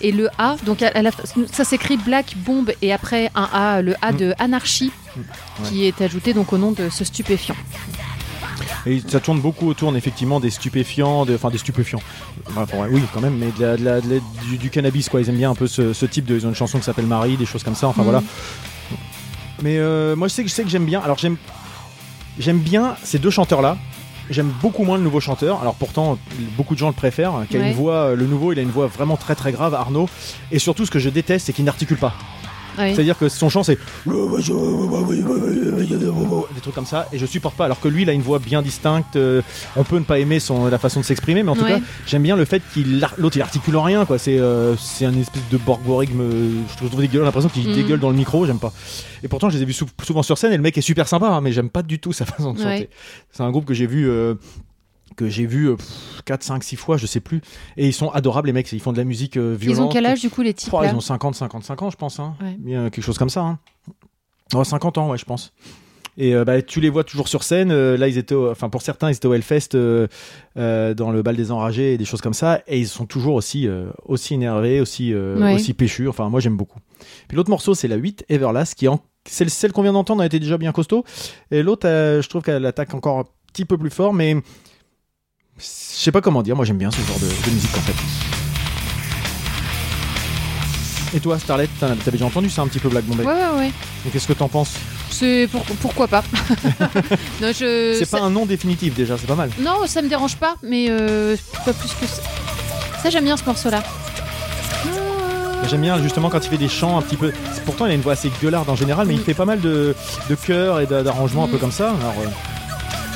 Et 0.00 0.10
le 0.12 0.28
A, 0.38 0.56
donc 0.66 0.82
à- 0.82 0.88
à 0.88 1.02
la- 1.02 1.10
ça 1.52 1.64
s'écrit 1.64 1.96
Black 1.96 2.34
Bomb 2.44 2.70
et 2.82 2.92
après 2.92 3.30
un 3.36 3.48
A, 3.52 3.82
le 3.82 3.94
A 4.02 4.12
Mm. 4.12 4.16
de 4.16 4.34
anarchie, 4.40 4.90
Mm. 5.16 5.20
qui 5.68 5.86
est 5.86 6.00
ajouté 6.00 6.34
donc 6.34 6.52
au 6.52 6.58
nom 6.58 6.72
de 6.72 6.88
ce 6.90 7.04
stupéfiant. 7.04 7.54
Et 8.84 9.00
ça 9.06 9.20
tourne 9.20 9.40
beaucoup 9.40 9.68
autour, 9.68 9.94
effectivement, 9.96 10.40
des 10.40 10.50
stupéfiants, 10.50 11.24
de- 11.24 11.36
enfin 11.36 11.50
des 11.50 11.58
stupéfiants. 11.58 12.02
Enfin, 12.56 12.78
ouais, 12.78 12.88
oui, 12.90 13.02
quand 13.14 13.20
même, 13.20 13.36
mais 13.38 13.52
de 13.56 13.62
la- 13.64 13.76
de 13.76 13.84
la- 13.84 14.00
de 14.00 14.14
la- 14.14 14.20
du, 14.48 14.58
du 14.58 14.70
cannabis, 14.70 15.08
quoi. 15.08 15.20
Ils 15.20 15.28
aiment 15.28 15.36
bien 15.36 15.50
un 15.52 15.54
peu 15.54 15.68
ce, 15.68 15.92
ce 15.92 16.04
type 16.06 16.24
de. 16.24 16.34
Ils 16.36 16.46
ont 16.46 16.48
une 16.48 16.54
chanson 16.56 16.78
qui 16.78 16.84
s'appelle 16.84 17.06
Marie, 17.06 17.36
des 17.36 17.46
choses 17.46 17.62
comme 17.62 17.76
ça. 17.76 17.86
Enfin 17.86 18.02
Mhm. 18.02 18.08
voilà. 18.10 18.22
Mais 19.62 19.78
euh, 19.78 20.16
moi, 20.16 20.28
je 20.28 20.34
sais 20.34 20.42
que 20.42 20.48
je 20.50 20.54
sais 20.54 20.62
que 20.64 20.68
j'aime 20.68 20.84
bien. 20.84 21.00
Alors 21.00 21.18
j'aime, 21.18 21.36
j'aime 22.38 22.58
bien 22.58 22.96
ces 23.02 23.18
deux 23.18 23.30
chanteurs-là. 23.30 23.76
J'aime 24.30 24.52
beaucoup 24.62 24.84
moins 24.84 24.96
le 24.98 25.02
nouveau 25.02 25.20
chanteur. 25.20 25.60
Alors 25.60 25.74
pourtant, 25.74 26.18
beaucoup 26.56 26.74
de 26.74 26.78
gens 26.78 26.88
le 26.88 26.94
préfèrent. 26.94 27.32
Qui 27.50 27.56
a 27.56 27.60
Ouais. 27.60 27.68
une 27.70 27.74
voix, 27.74 27.94
euh, 27.94 28.16
le 28.16 28.26
nouveau, 28.26 28.52
il 28.52 28.58
a 28.58 28.62
une 28.62 28.70
voix 28.70 28.86
vraiment 28.86 29.16
très 29.16 29.34
très 29.34 29.52
grave, 29.52 29.74
Arnaud. 29.74 30.08
Et 30.50 30.58
surtout, 30.58 30.86
ce 30.86 30.90
que 30.90 30.98
je 30.98 31.08
déteste, 31.10 31.46
c'est 31.46 31.52
qu'il 31.52 31.64
n'articule 31.64 31.98
pas. 31.98 32.14
Oui. 32.78 32.94
C'est-à-dire 32.94 33.18
que 33.18 33.28
son 33.28 33.48
chant, 33.48 33.62
c'est 33.62 33.78
des 36.54 36.60
trucs 36.60 36.74
comme 36.74 36.86
ça, 36.86 37.08
et 37.12 37.18
je 37.18 37.26
supporte 37.26 37.56
pas. 37.56 37.64
Alors 37.66 37.80
que 37.80 37.88
lui, 37.88 38.02
il 38.02 38.10
a 38.10 38.12
une 38.12 38.22
voix 38.22 38.38
bien 38.38 38.62
distincte. 38.62 39.16
euh, 39.16 39.42
on 39.76 39.84
peut 39.84 39.98
ne 39.98 40.04
pas 40.04 40.18
aimer 40.18 40.40
son, 40.40 40.66
la 40.66 40.78
façon 40.78 41.00
de 41.00 41.04
s'exprimer, 41.04 41.42
mais 41.42 41.50
en 41.50 41.56
tout 41.56 41.64
Ouais. 41.64 41.78
cas, 41.78 41.80
j'aime 42.06 42.22
bien 42.22 42.36
le 42.36 42.44
fait 42.44 42.62
qu'il 42.72 43.04
l'autre 43.18 43.36
il 43.36 43.42
articule 43.42 43.76
rien, 43.76 44.04
quoi. 44.04 44.18
C'est 44.18 44.38
euh, 44.38 44.76
c'est 44.76 45.04
un 45.04 45.16
espèce 45.18 45.42
de 45.50 45.56
borborigme. 45.58 46.22
Je 46.70 46.76
trouve 46.76 47.00
dégueulasse, 47.00 47.26
l'impression 47.26 47.48
qu'il 47.48 47.68
Mhm. 47.68 47.74
dégueule 47.74 48.00
dans 48.00 48.10
le 48.10 48.16
micro. 48.16 48.46
J'aime 48.46 48.58
pas. 48.58 48.72
Et 49.22 49.28
pourtant, 49.28 49.50
je 49.50 49.56
les 49.56 49.62
ai 49.62 49.66
vus 49.66 49.72
sou- 49.72 49.86
souvent 50.04 50.22
sur 50.22 50.36
scène, 50.38 50.52
et 50.52 50.56
le 50.56 50.62
mec 50.62 50.76
est 50.76 50.80
super 50.82 51.06
sympa, 51.08 51.28
hein, 51.28 51.40
mais 51.40 51.52
j'aime 51.52 51.70
pas 51.70 51.82
du 51.82 51.98
tout 51.98 52.12
sa 52.12 52.24
façon 52.26 52.52
de 52.54 52.58
Ouais. 52.58 52.64
chanter. 52.78 52.88
C'est 53.32 53.42
un 53.42 53.50
groupe 53.50 53.64
que 53.64 53.74
j'ai 53.74 53.86
vu. 53.86 54.08
euh, 54.08 54.34
que 55.22 55.28
j'ai 55.30 55.46
vu 55.46 55.74
pff, 55.76 56.22
4, 56.24 56.42
5, 56.42 56.64
6 56.64 56.76
fois, 56.76 56.96
je 56.96 57.06
sais 57.06 57.20
plus. 57.20 57.40
Et 57.76 57.86
ils 57.86 57.92
sont 57.92 58.08
adorables, 58.10 58.46
les 58.48 58.52
mecs. 58.52 58.70
Ils 58.72 58.80
font 58.80 58.92
de 58.92 58.98
la 58.98 59.04
musique 59.04 59.36
euh, 59.36 59.54
violente. 59.58 59.78
Ils 59.78 59.82
ont 59.82 59.88
quel 59.88 60.06
âge 60.06 60.20
du 60.20 60.30
coup 60.30 60.42
les 60.42 60.54
types 60.54 60.72
Oh, 60.72 60.80
ils 60.84 60.94
ont 60.94 61.00
50, 61.00 61.34
55 61.34 61.82
ans, 61.82 61.90
je 61.90 61.96
pense. 61.96 62.18
Hein. 62.20 62.34
Ouais. 62.40 62.56
Quelque 62.90 63.02
chose 63.02 63.18
comme 63.18 63.30
ça. 63.30 63.40
Hein. 63.42 63.58
Oh, 64.54 64.64
50 64.64 64.98
ans, 64.98 65.10
ouais, 65.10 65.18
je 65.18 65.24
pense. 65.24 65.52
Et 66.18 66.34
euh, 66.34 66.44
bah, 66.44 66.60
tu 66.60 66.80
les 66.80 66.90
vois 66.90 67.04
toujours 67.04 67.26
sur 67.28 67.42
scène. 67.42 67.70
euh, 67.70 67.96
là, 67.96 68.06
ils 68.06 68.18
étaient, 68.18 68.34
au- 68.34 68.50
enfin 68.50 68.68
pour 68.68 68.82
certains, 68.82 69.08
ils 69.10 69.14
étaient 69.16 69.26
au 69.28 69.32
Hellfest 69.32 69.70
euh, 69.74 70.06
dans 70.94 71.10
le 71.10 71.22
bal 71.22 71.36
des 71.36 71.50
enragés 71.50 71.94
et 71.94 71.98
des 71.98 72.04
choses 72.04 72.20
comme 72.20 72.34
ça. 72.34 72.60
Et 72.66 72.78
ils 72.78 72.86
sont 72.88 73.06
toujours 73.06 73.34
aussi, 73.34 73.66
aussi 74.04 74.34
énervés, 74.34 74.80
aussi, 74.80 75.14
Ouais. 75.14 75.54
aussi 75.54 75.72
péchus. 75.72 76.08
Enfin, 76.08 76.28
moi, 76.28 76.40
j'aime 76.40 76.56
beaucoup. 76.56 76.78
Puis 77.28 77.36
l'autre 77.36 77.50
morceau, 77.50 77.74
c'est 77.74 77.88
la 77.88 77.96
8, 77.96 78.26
Everlast, 78.28 78.74
qui 78.74 78.88
en... 78.88 79.00
celle, 79.26 79.48
celle 79.50 79.72
qu'on 79.72 79.82
vient 79.82 79.94
d'entendre 79.94 80.22
a 80.22 80.26
été 80.26 80.38
déjà 80.38 80.58
bien 80.58 80.72
costaud. 80.72 81.04
Et 81.50 81.62
l'autre, 81.62 81.86
je 81.88 82.28
trouve 82.28 82.42
qu'elle 82.42 82.66
attaque 82.66 82.92
encore 82.94 83.18
un 83.20 83.24
petit 83.52 83.64
peu 83.64 83.78
plus 83.78 83.90
fort, 83.90 84.12
mais 84.12 84.36
je 85.62 85.98
sais 86.04 86.12
pas 86.12 86.20
comment 86.20 86.42
dire. 86.42 86.56
Moi, 86.56 86.64
j'aime 86.64 86.78
bien 86.78 86.90
ce 86.90 87.00
genre 87.06 87.18
de, 87.18 87.26
de 87.26 87.50
musique 87.54 87.76
en 87.76 87.80
fait. 87.80 87.94
Et 91.14 91.20
toi, 91.20 91.38
Starlet, 91.38 91.68
t'as- 91.78 91.88
t'avais 91.96 92.12
déjà 92.12 92.24
entendu 92.24 92.48
ça 92.48 92.62
un 92.62 92.68
petit 92.68 92.78
peu 92.78 92.88
Black 92.88 93.04
Bombay? 93.04 93.24
Ouais, 93.24 93.32
ouais, 93.32 93.58
ouais. 93.58 93.70
Et 94.06 94.10
qu'est-ce 94.10 94.26
que 94.26 94.32
t'en 94.32 94.48
penses? 94.48 94.72
C'est 95.10 95.46
pour- 95.52 95.62
pourquoi 95.82 96.08
pas. 96.08 96.24
je... 97.42 97.96
C'est 97.98 98.04
ça- 98.06 98.18
pas 98.18 98.24
un 98.24 98.30
nom 98.30 98.46
définitif 98.46 98.94
déjà, 98.94 99.18
c'est 99.18 99.26
pas 99.26 99.34
mal. 99.34 99.50
non, 99.60 99.86
ça 99.86 100.00
me 100.00 100.08
dérange 100.08 100.36
pas, 100.36 100.56
mais 100.62 100.86
euh, 100.88 101.36
pas 101.66 101.74
plus 101.74 101.90
que 102.00 102.06
ça. 102.06 102.22
Ça, 103.02 103.10
j'aime 103.10 103.24
bien 103.24 103.36
ce 103.36 103.44
morceau-là. 103.44 103.82
J'aime 105.68 105.82
bien 105.82 106.02
justement 106.02 106.28
quand 106.30 106.44
il 106.44 106.48
fait 106.48 106.56
des 106.58 106.68
chants 106.68 106.98
un 106.98 107.02
petit 107.02 107.16
peu. 107.16 107.30
Pourtant, 107.66 107.86
il 107.86 107.92
a 107.92 107.94
une 107.94 108.00
voix 108.00 108.14
assez 108.14 108.30
gueularde 108.42 108.68
en 108.70 108.74
général, 108.74 109.06
mais 109.06 109.14
il 109.14 109.20
fait 109.20 109.34
pas 109.34 109.44
mal 109.44 109.60
de, 109.60 109.94
de 110.30 110.34
chœurs 110.34 110.80
et 110.80 110.86
d'a- 110.86 111.02
d'arrangements 111.02 111.44
un 111.44 111.48
peu 111.48 111.56
Mm. 111.56 111.60
comme 111.60 111.72
ça. 111.72 111.90
Alors, 111.90 112.14
euh, 112.24 112.28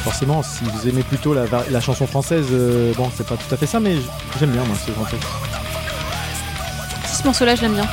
forcément, 0.07 0.41
si 0.41 0.63
vous 0.63 0.89
aimez 0.89 1.03
plutôt 1.03 1.35
la, 1.35 1.81
chanson 1.81 2.07
française, 2.07 2.47
euh, 2.53 2.93
bon, 2.95 3.11
c'est 3.13 3.27
pas 3.27 3.35
tout 3.35 3.53
à 3.53 3.57
fait 3.57 3.67
ça, 3.67 3.81
mais 3.81 3.97
j'aime 4.39 4.53
bien 4.53 4.63
moi 4.63 4.77
ce 4.77 4.93
de 4.93 5.05
truc. 5.05 5.21
Ce 7.13 7.25
morceau-là, 7.25 7.57
je 7.57 7.63
l'aime 7.63 7.75
bien. 7.75 7.89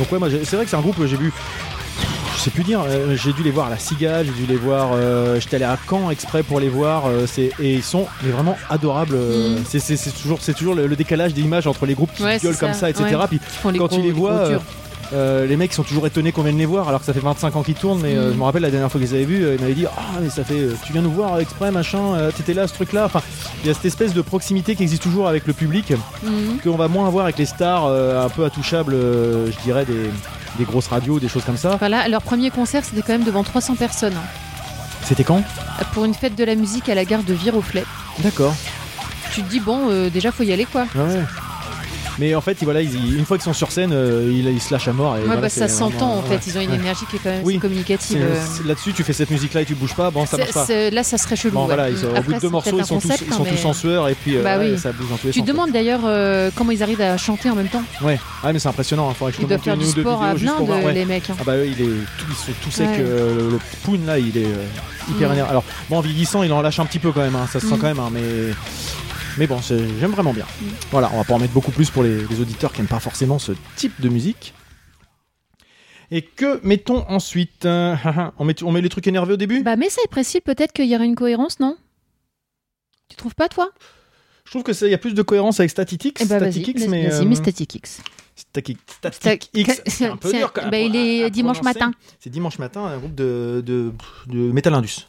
Donc 0.00 0.10
ouais, 0.10 0.18
moi 0.18 0.28
c'est 0.28 0.56
vrai 0.56 0.64
que 0.64 0.70
c'est 0.70 0.76
un 0.76 0.80
groupe 0.80 0.96
que 0.96 1.06
j'ai 1.06 1.16
vu. 1.16 1.32
Je 2.44 2.50
sais 2.50 2.54
plus 2.56 2.64
dire, 2.64 2.82
euh, 2.86 3.16
j'ai 3.16 3.32
dû 3.32 3.42
les 3.42 3.50
voir 3.50 3.68
à 3.68 3.70
la 3.70 3.78
Cigale, 3.78 4.26
j'ai 4.26 4.44
dû 4.44 4.52
les 4.52 4.58
voir, 4.58 4.90
euh, 4.92 5.40
j'étais 5.40 5.56
allé 5.56 5.64
à 5.64 5.78
Caen 5.88 6.10
exprès 6.10 6.42
pour 6.42 6.60
les 6.60 6.68
voir, 6.68 7.04
euh, 7.06 7.24
c'est- 7.26 7.52
et 7.58 7.72
ils 7.76 7.82
sont 7.82 8.06
mais 8.22 8.32
vraiment 8.32 8.54
adorables. 8.68 9.16
Mm. 9.16 9.62
c'est- 9.66 9.78
C'est 9.78 9.96
c'est 9.96 10.10
toujours, 10.10 10.36
c'est 10.42 10.52
toujours 10.52 10.74
le, 10.74 10.86
le 10.86 10.94
décalage 10.94 11.32
des 11.32 11.40
images 11.40 11.66
entre 11.66 11.86
les 11.86 11.94
groupes 11.94 12.12
qui 12.14 12.22
Ouais, 12.22 12.38
gueulent 12.38 12.54
c'est 12.54 12.74
ça, 12.74 12.90
etc. 12.90 13.16
ouais. 13.16 13.26
Puis 13.30 13.40
quand 13.62 13.72
gros- 13.72 13.88
tu 13.88 14.02
les 14.02 14.12
vois. 14.12 14.50
Euh, 15.14 15.46
les 15.46 15.56
mecs 15.56 15.72
sont 15.72 15.82
toujours 15.84 16.06
étonnés 16.06 16.32
qu'on 16.32 16.42
vienne 16.42 16.56
les 16.58 16.64
voir 16.66 16.88
alors 16.88 17.00
que 17.00 17.06
ça 17.06 17.12
fait 17.14 17.20
25 17.20 17.56
ans 17.56 17.62
qu'ils 17.62 17.74
tournent. 17.76 18.00
Mais 18.02 18.14
euh, 18.14 18.28
Mm. 18.28 18.32
je 18.34 18.38
me 18.38 18.42
rappelle 18.44 18.62
la 18.62 18.70
dernière 18.70 18.90
fois 18.92 19.00
qu'ils 19.00 19.14
avaient 19.14 19.24
vu, 19.24 19.42
euh, 19.42 19.54
ils 19.54 19.60
m'avaient 19.62 19.72
dit 19.74 19.86
Ah, 19.86 20.18
mais 20.20 20.28
ça 20.28 20.44
fait. 20.44 20.68
Tu 20.84 20.92
viens 20.92 21.00
nous 21.02 21.10
voir 21.12 21.40
exprès, 21.40 21.70
machin, 21.70 22.28
t'étais 22.36 22.52
là, 22.52 22.66
ce 22.68 22.74
truc-là. 22.74 23.06
Enfin, 23.06 23.22
il 23.62 23.68
y 23.68 23.70
a 23.70 23.74
cette 23.74 23.84
espèce 23.86 24.12
de 24.12 24.20
proximité 24.20 24.76
qui 24.76 24.82
existe 24.82 25.02
toujours 25.02 25.28
avec 25.28 25.46
le 25.46 25.54
public 25.54 25.92
Mhm. 26.22 26.58
qu'on 26.62 26.76
va 26.76 26.88
moins 26.88 27.06
avoir 27.06 27.24
avec 27.24 27.38
les 27.38 27.46
stars 27.46 27.86
un 27.86 28.28
peu 28.28 28.44
intouchables, 28.44 28.92
je 28.92 29.62
dirais, 29.64 29.86
des, 29.86 30.10
des 30.58 30.64
grosses 30.64 30.88
radios, 30.88 31.18
des 31.20 31.28
choses 31.28 31.44
comme 31.44 31.56
ça. 31.56 31.76
Voilà, 31.76 32.08
leur 32.08 32.22
premier 32.22 32.50
concert, 32.50 32.84
c'était 32.84 33.02
quand 33.02 33.12
même 33.12 33.24
devant 33.24 33.44
300 33.44 33.76
personnes. 33.76 34.16
C'était 35.04 35.24
quand? 35.24 35.42
Pour 35.92 36.04
une 36.04 36.14
fête 36.14 36.34
de 36.34 36.44
la 36.44 36.54
musique 36.54 36.88
à 36.88 36.94
la 36.94 37.04
gare 37.04 37.22
de 37.22 37.34
Viroflay. 37.34 37.84
D'accord. 38.20 38.54
Tu 39.32 39.42
te 39.42 39.50
dis, 39.50 39.60
bon, 39.60 39.90
euh, 39.90 40.10
déjà, 40.10 40.32
faut 40.32 40.44
y 40.44 40.52
aller, 40.52 40.64
quoi. 40.64 40.86
Ouais. 40.94 41.22
Mais 42.18 42.34
en 42.34 42.40
fait, 42.40 42.56
voilà, 42.62 42.80
ils- 42.82 43.16
une 43.18 43.24
fois 43.24 43.36
qu'ils 43.38 43.44
sont 43.44 43.52
sur 43.52 43.72
scène, 43.72 43.90
euh, 43.92 44.30
ils, 44.32 44.46
ils 44.48 44.60
se 44.60 44.72
lâchent 44.72 44.88
à 44.88 44.92
mort. 44.92 45.16
Et 45.16 45.20
Ouais, 45.20 45.26
voilà, 45.26 45.40
bah, 45.42 45.48
ça 45.48 45.68
s'entend, 45.68 46.18
en 46.18 46.22
fait. 46.22 46.40
Ils 46.46 46.56
ont 46.58 46.60
une 46.60 46.74
énergie 46.74 47.04
qui 47.10 47.16
est 47.16 47.20
quand 47.22 47.30
même 47.30 47.40
Oui. 47.44 47.58
communicative. 47.58 48.18
Euh. 48.22 48.66
Là-dessus, 48.68 48.92
tu 48.92 49.02
fais 49.02 49.12
cette 49.12 49.30
musique-là 49.30 49.62
et 49.62 49.64
tu 49.64 49.74
bouges 49.74 49.94
pas, 49.94 50.10
bon, 50.10 50.24
ça 50.26 50.36
marche 50.36 50.52
pas. 50.52 50.66
Là, 50.90 51.02
ça 51.02 51.18
serait 51.18 51.36
chelou. 51.36 51.54
Bon, 51.54 51.64
voilà, 51.66 51.90
ils 51.90 51.96
au 52.04 52.22
bout 52.22 52.32
de 52.34 52.38
deux 52.40 52.48
morceaux, 52.48 52.78
ils 52.78 52.84
sont, 52.84 52.98
tous, 53.00 53.08
concept, 53.08 53.24
ils 53.26 53.32
sont 53.34 53.42
hein, 53.42 53.46
tous 53.50 53.64
en 53.64 53.72
sueur 53.72 54.08
et 54.08 54.14
puis 54.14 54.36
euh, 54.36 54.42
Bah 54.42 54.56
oui. 54.58 54.78
ça 54.78 54.92
bouge 54.92 55.08
dans 55.10 55.16
tous 55.16 55.26
les 55.28 55.32
Tu 55.32 55.40
sens. 55.40 55.48
demandes 55.48 55.72
d'ailleurs 55.72 56.00
euh, 56.04 56.50
comment 56.54 56.70
ils 56.70 56.82
arrivent 56.82 57.00
à 57.00 57.16
chanter 57.16 57.50
en 57.50 57.54
même 57.56 57.68
temps? 57.68 57.82
Ouais, 58.02 58.18
ouais 58.44 58.52
mais 58.52 58.58
c'est 58.58 58.68
impressionnant. 58.68 59.08
Il 59.10 59.14
faudrait 59.16 59.32
que 59.32 59.38
je 59.38 59.42
Ils 59.42 59.48
doivent 59.48 59.60
faire 59.62 59.76
du 59.76 59.84
sport 59.86 60.22
à 60.22 60.34
voir. 60.34 60.60
ouais. 60.84 60.92
les 60.92 61.04
mecs. 61.04 61.30
hein. 61.30 61.36
Ah 61.40 61.42
bah 61.44 61.56
ils 61.64 61.74
sont 61.76 62.52
tout 62.62 62.70
sec. 62.70 62.88
Ouais. 62.88 62.96
euh, 63.00 63.50
le, 63.52 63.58
Poon 63.84 63.98
là, 64.06 64.18
il 64.18 64.36
est 64.36 64.46
hyper 65.10 65.30
Mm. 65.30 65.32
énervé. 65.32 65.50
Alors 65.50 65.64
bon, 65.90 65.98
en 65.98 66.00
vieillissant, 66.00 66.42
il 66.42 66.52
en 66.52 66.62
lâche 66.62 66.78
un 66.78 66.86
petit 66.86 66.98
peu 66.98 67.12
quand 67.12 67.20
même. 67.22 67.34
hein, 67.36 67.46
ça 67.52 67.60
se 67.60 67.66
sent 67.66 67.74
Mm. 67.74 67.78
quand 67.78 67.86
même, 67.86 67.98
hein, 68.00 68.10
mais 68.12 68.20
mais 69.38 69.46
bon, 69.46 69.58
j'aime 69.60 70.10
vraiment 70.12 70.32
bien. 70.32 70.46
Voilà, 70.90 71.10
on 71.12 71.18
va 71.18 71.24
pas 71.24 71.34
en 71.34 71.38
mettre 71.38 71.52
beaucoup 71.52 71.70
plus 71.72 71.90
pour 71.90 72.02
les, 72.02 72.24
les 72.26 72.40
auditeurs 72.40 72.72
qui 72.72 72.80
aiment 72.80 72.86
pas 72.86 73.00
forcément 73.00 73.38
ce 73.38 73.52
type 73.76 74.00
de 74.00 74.08
musique. 74.08 74.54
Et 76.10 76.22
que 76.22 76.60
mettons 76.64 77.04
ensuite 77.08 77.64
Euh, 77.64 77.96
on, 78.38 78.44
met, 78.44 78.62
on 78.62 78.70
met 78.72 78.80
les 78.80 78.88
trucs 78.88 79.06
énervés 79.06 79.32
au 79.34 79.36
début? 79.36 79.62
Bah, 79.62 79.76
mais 79.76 79.88
ça 79.88 80.00
est 80.04 80.08
précis, 80.08 80.40
peut-être 80.40 80.72
qu'il 80.72 80.86
y 80.86 80.94
aurait 80.94 81.06
une 81.06 81.14
cohérence, 81.16 81.60
non? 81.60 81.76
Tu 83.08 83.16
trouves 83.16 83.34
pas, 83.34 83.48
toi? 83.48 83.70
Je 84.44 84.50
trouve 84.50 84.62
que 84.62 84.72
ça, 84.74 84.86
il 84.86 84.90
y 84.90 84.94
a 84.94 84.98
plus 84.98 85.14
de 85.14 85.22
cohérence 85.22 85.58
avec 85.60 85.70
Static 85.70 86.04
X. 86.04 86.22
Eh 86.22 86.26
bah, 86.26 86.38
vas-y, 86.38 86.52
Static 86.52 86.68
X, 86.68 86.86
mais 86.88 87.08
vas-y, 87.08 87.22
euh, 87.22 87.28
mets 87.28 87.34
Static 87.34 87.74
X. 87.74 88.02
Static, 88.36 88.78
X, 89.54 89.82
c'est 89.86 90.06
un 90.06 90.16
peu 90.16 90.32
dur 90.32 90.52
quand 90.52 90.62
même. 90.62 90.70
bah, 90.70 90.78
il 90.78 90.94
est 90.96 91.30
dimanche 91.30 91.62
matin. 91.62 91.92
C'est 92.20 92.30
dimanche 92.30 92.58
matin, 92.58 92.84
un 92.84 92.98
groupe 92.98 93.14
de, 93.14 93.62
de, 93.64 93.92
de 94.26 94.52
Metal 94.52 94.74
Indus. 94.74 95.06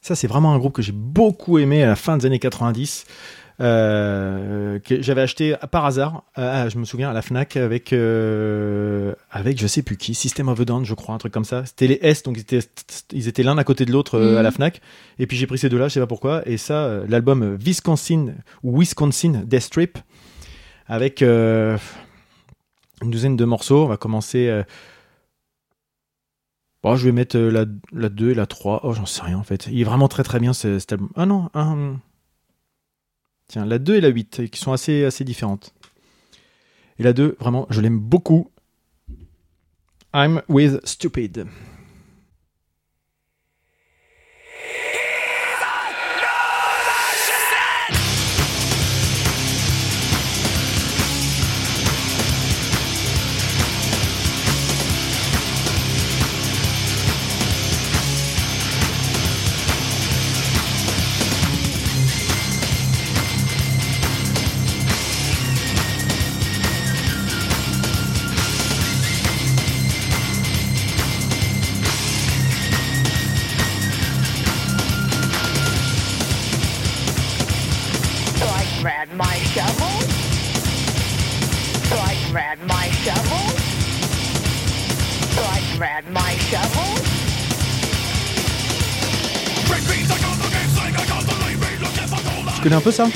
Ça, 0.00 0.14
c'est 0.14 0.26
vraiment 0.26 0.52
un 0.54 0.58
groupe 0.58 0.72
que 0.72 0.82
j'ai 0.82 0.92
beaucoup 0.92 1.58
aimé 1.58 1.82
à 1.82 1.86
la 1.88 1.96
fin 1.96 2.16
des 2.16 2.26
années 2.26 2.38
90. 2.38 3.04
euh, 3.60 4.78
que 4.78 5.02
j'avais 5.02 5.20
acheté 5.20 5.54
par 5.70 5.84
hasard, 5.84 6.22
euh, 6.38 6.70
je 6.70 6.78
me 6.78 6.86
souviens, 6.86 7.10
à 7.10 7.12
la 7.12 7.20
Fnac 7.20 7.58
avec, 7.58 7.92
euh, 7.92 9.12
avec 9.30 9.60
je 9.60 9.66
sais 9.66 9.82
plus 9.82 9.98
qui, 9.98 10.14
System 10.14 10.48
of 10.48 10.58
a 10.58 10.64
Down, 10.64 10.86
je 10.86 10.94
crois, 10.94 11.14
un 11.14 11.18
truc 11.18 11.34
comme 11.34 11.44
ça. 11.44 11.66
C'était 11.66 11.86
les 11.86 11.98
S, 12.00 12.22
donc 12.22 12.38
ils 12.38 12.40
étaient, 12.40 12.60
ils 13.12 13.28
étaient 13.28 13.42
l'un 13.42 13.58
à 13.58 13.64
côté 13.64 13.84
de 13.84 13.92
l'autre 13.92 14.16
euh, 14.18 14.32
Mhm. 14.32 14.38
à 14.38 14.42
la 14.42 14.50
Fnac. 14.50 14.80
Et 15.18 15.26
puis 15.26 15.36
j'ai 15.36 15.46
pris 15.46 15.58
ces 15.58 15.68
deux-là, 15.68 15.88
je 15.88 15.92
sais 15.94 16.00
pas 16.00 16.06
pourquoi. 16.06 16.40
Et 16.48 16.56
ça, 16.56 17.00
l'album 17.06 17.56
Wisconsin, 17.56 18.28
ou 18.62 18.78
Wisconsin 18.80 19.42
Death 19.44 19.68
Trip, 19.68 19.98
avec 20.86 21.20
une 21.20 21.76
douzaine 23.02 23.36
de 23.36 23.44
morceaux. 23.44 23.84
On 23.84 23.88
va 23.88 23.98
commencer. 23.98 24.62
Bon, 26.82 26.96
je 26.96 27.04
vais 27.04 27.12
mettre 27.12 27.36
euh, 27.36 27.50
la, 27.50 27.66
la 27.92 28.08
2 28.08 28.30
et 28.30 28.34
la 28.34 28.46
3. 28.46 28.80
Oh, 28.84 28.92
j'en 28.94 29.06
sais 29.06 29.22
rien 29.22 29.38
en 29.38 29.42
fait. 29.42 29.66
Il 29.70 29.80
est 29.80 29.84
vraiment 29.84 30.08
très 30.08 30.22
très 30.22 30.40
bien 30.40 30.52
ce- 30.54 30.78
cet 30.78 30.92
album. 30.92 31.10
Ah 31.14 31.26
non, 31.26 31.50
un- 31.54 31.98
tiens, 33.48 33.66
la 33.66 33.78
2 33.78 33.96
et 33.96 34.00
la 34.00 34.08
8 34.08 34.48
qui 34.50 34.58
sont 34.58 34.72
assez 34.72 35.24
différentes. 35.24 35.74
Et 36.98 37.02
la 37.02 37.12
2, 37.12 37.36
vraiment, 37.40 37.66
je 37.70 37.80
l'aime 37.80 37.98
beaucoup. 37.98 38.50
I'm 40.14 40.42
with 40.48 40.84
Stupid. 40.86 41.46
Connais 92.70 92.76
un 92.76 92.84
peu 92.84 92.92
ça 92.92 93.08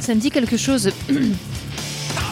Ça 0.00 0.14
me 0.14 0.20
dit 0.20 0.30
quelque 0.30 0.56
chose. 0.56 0.90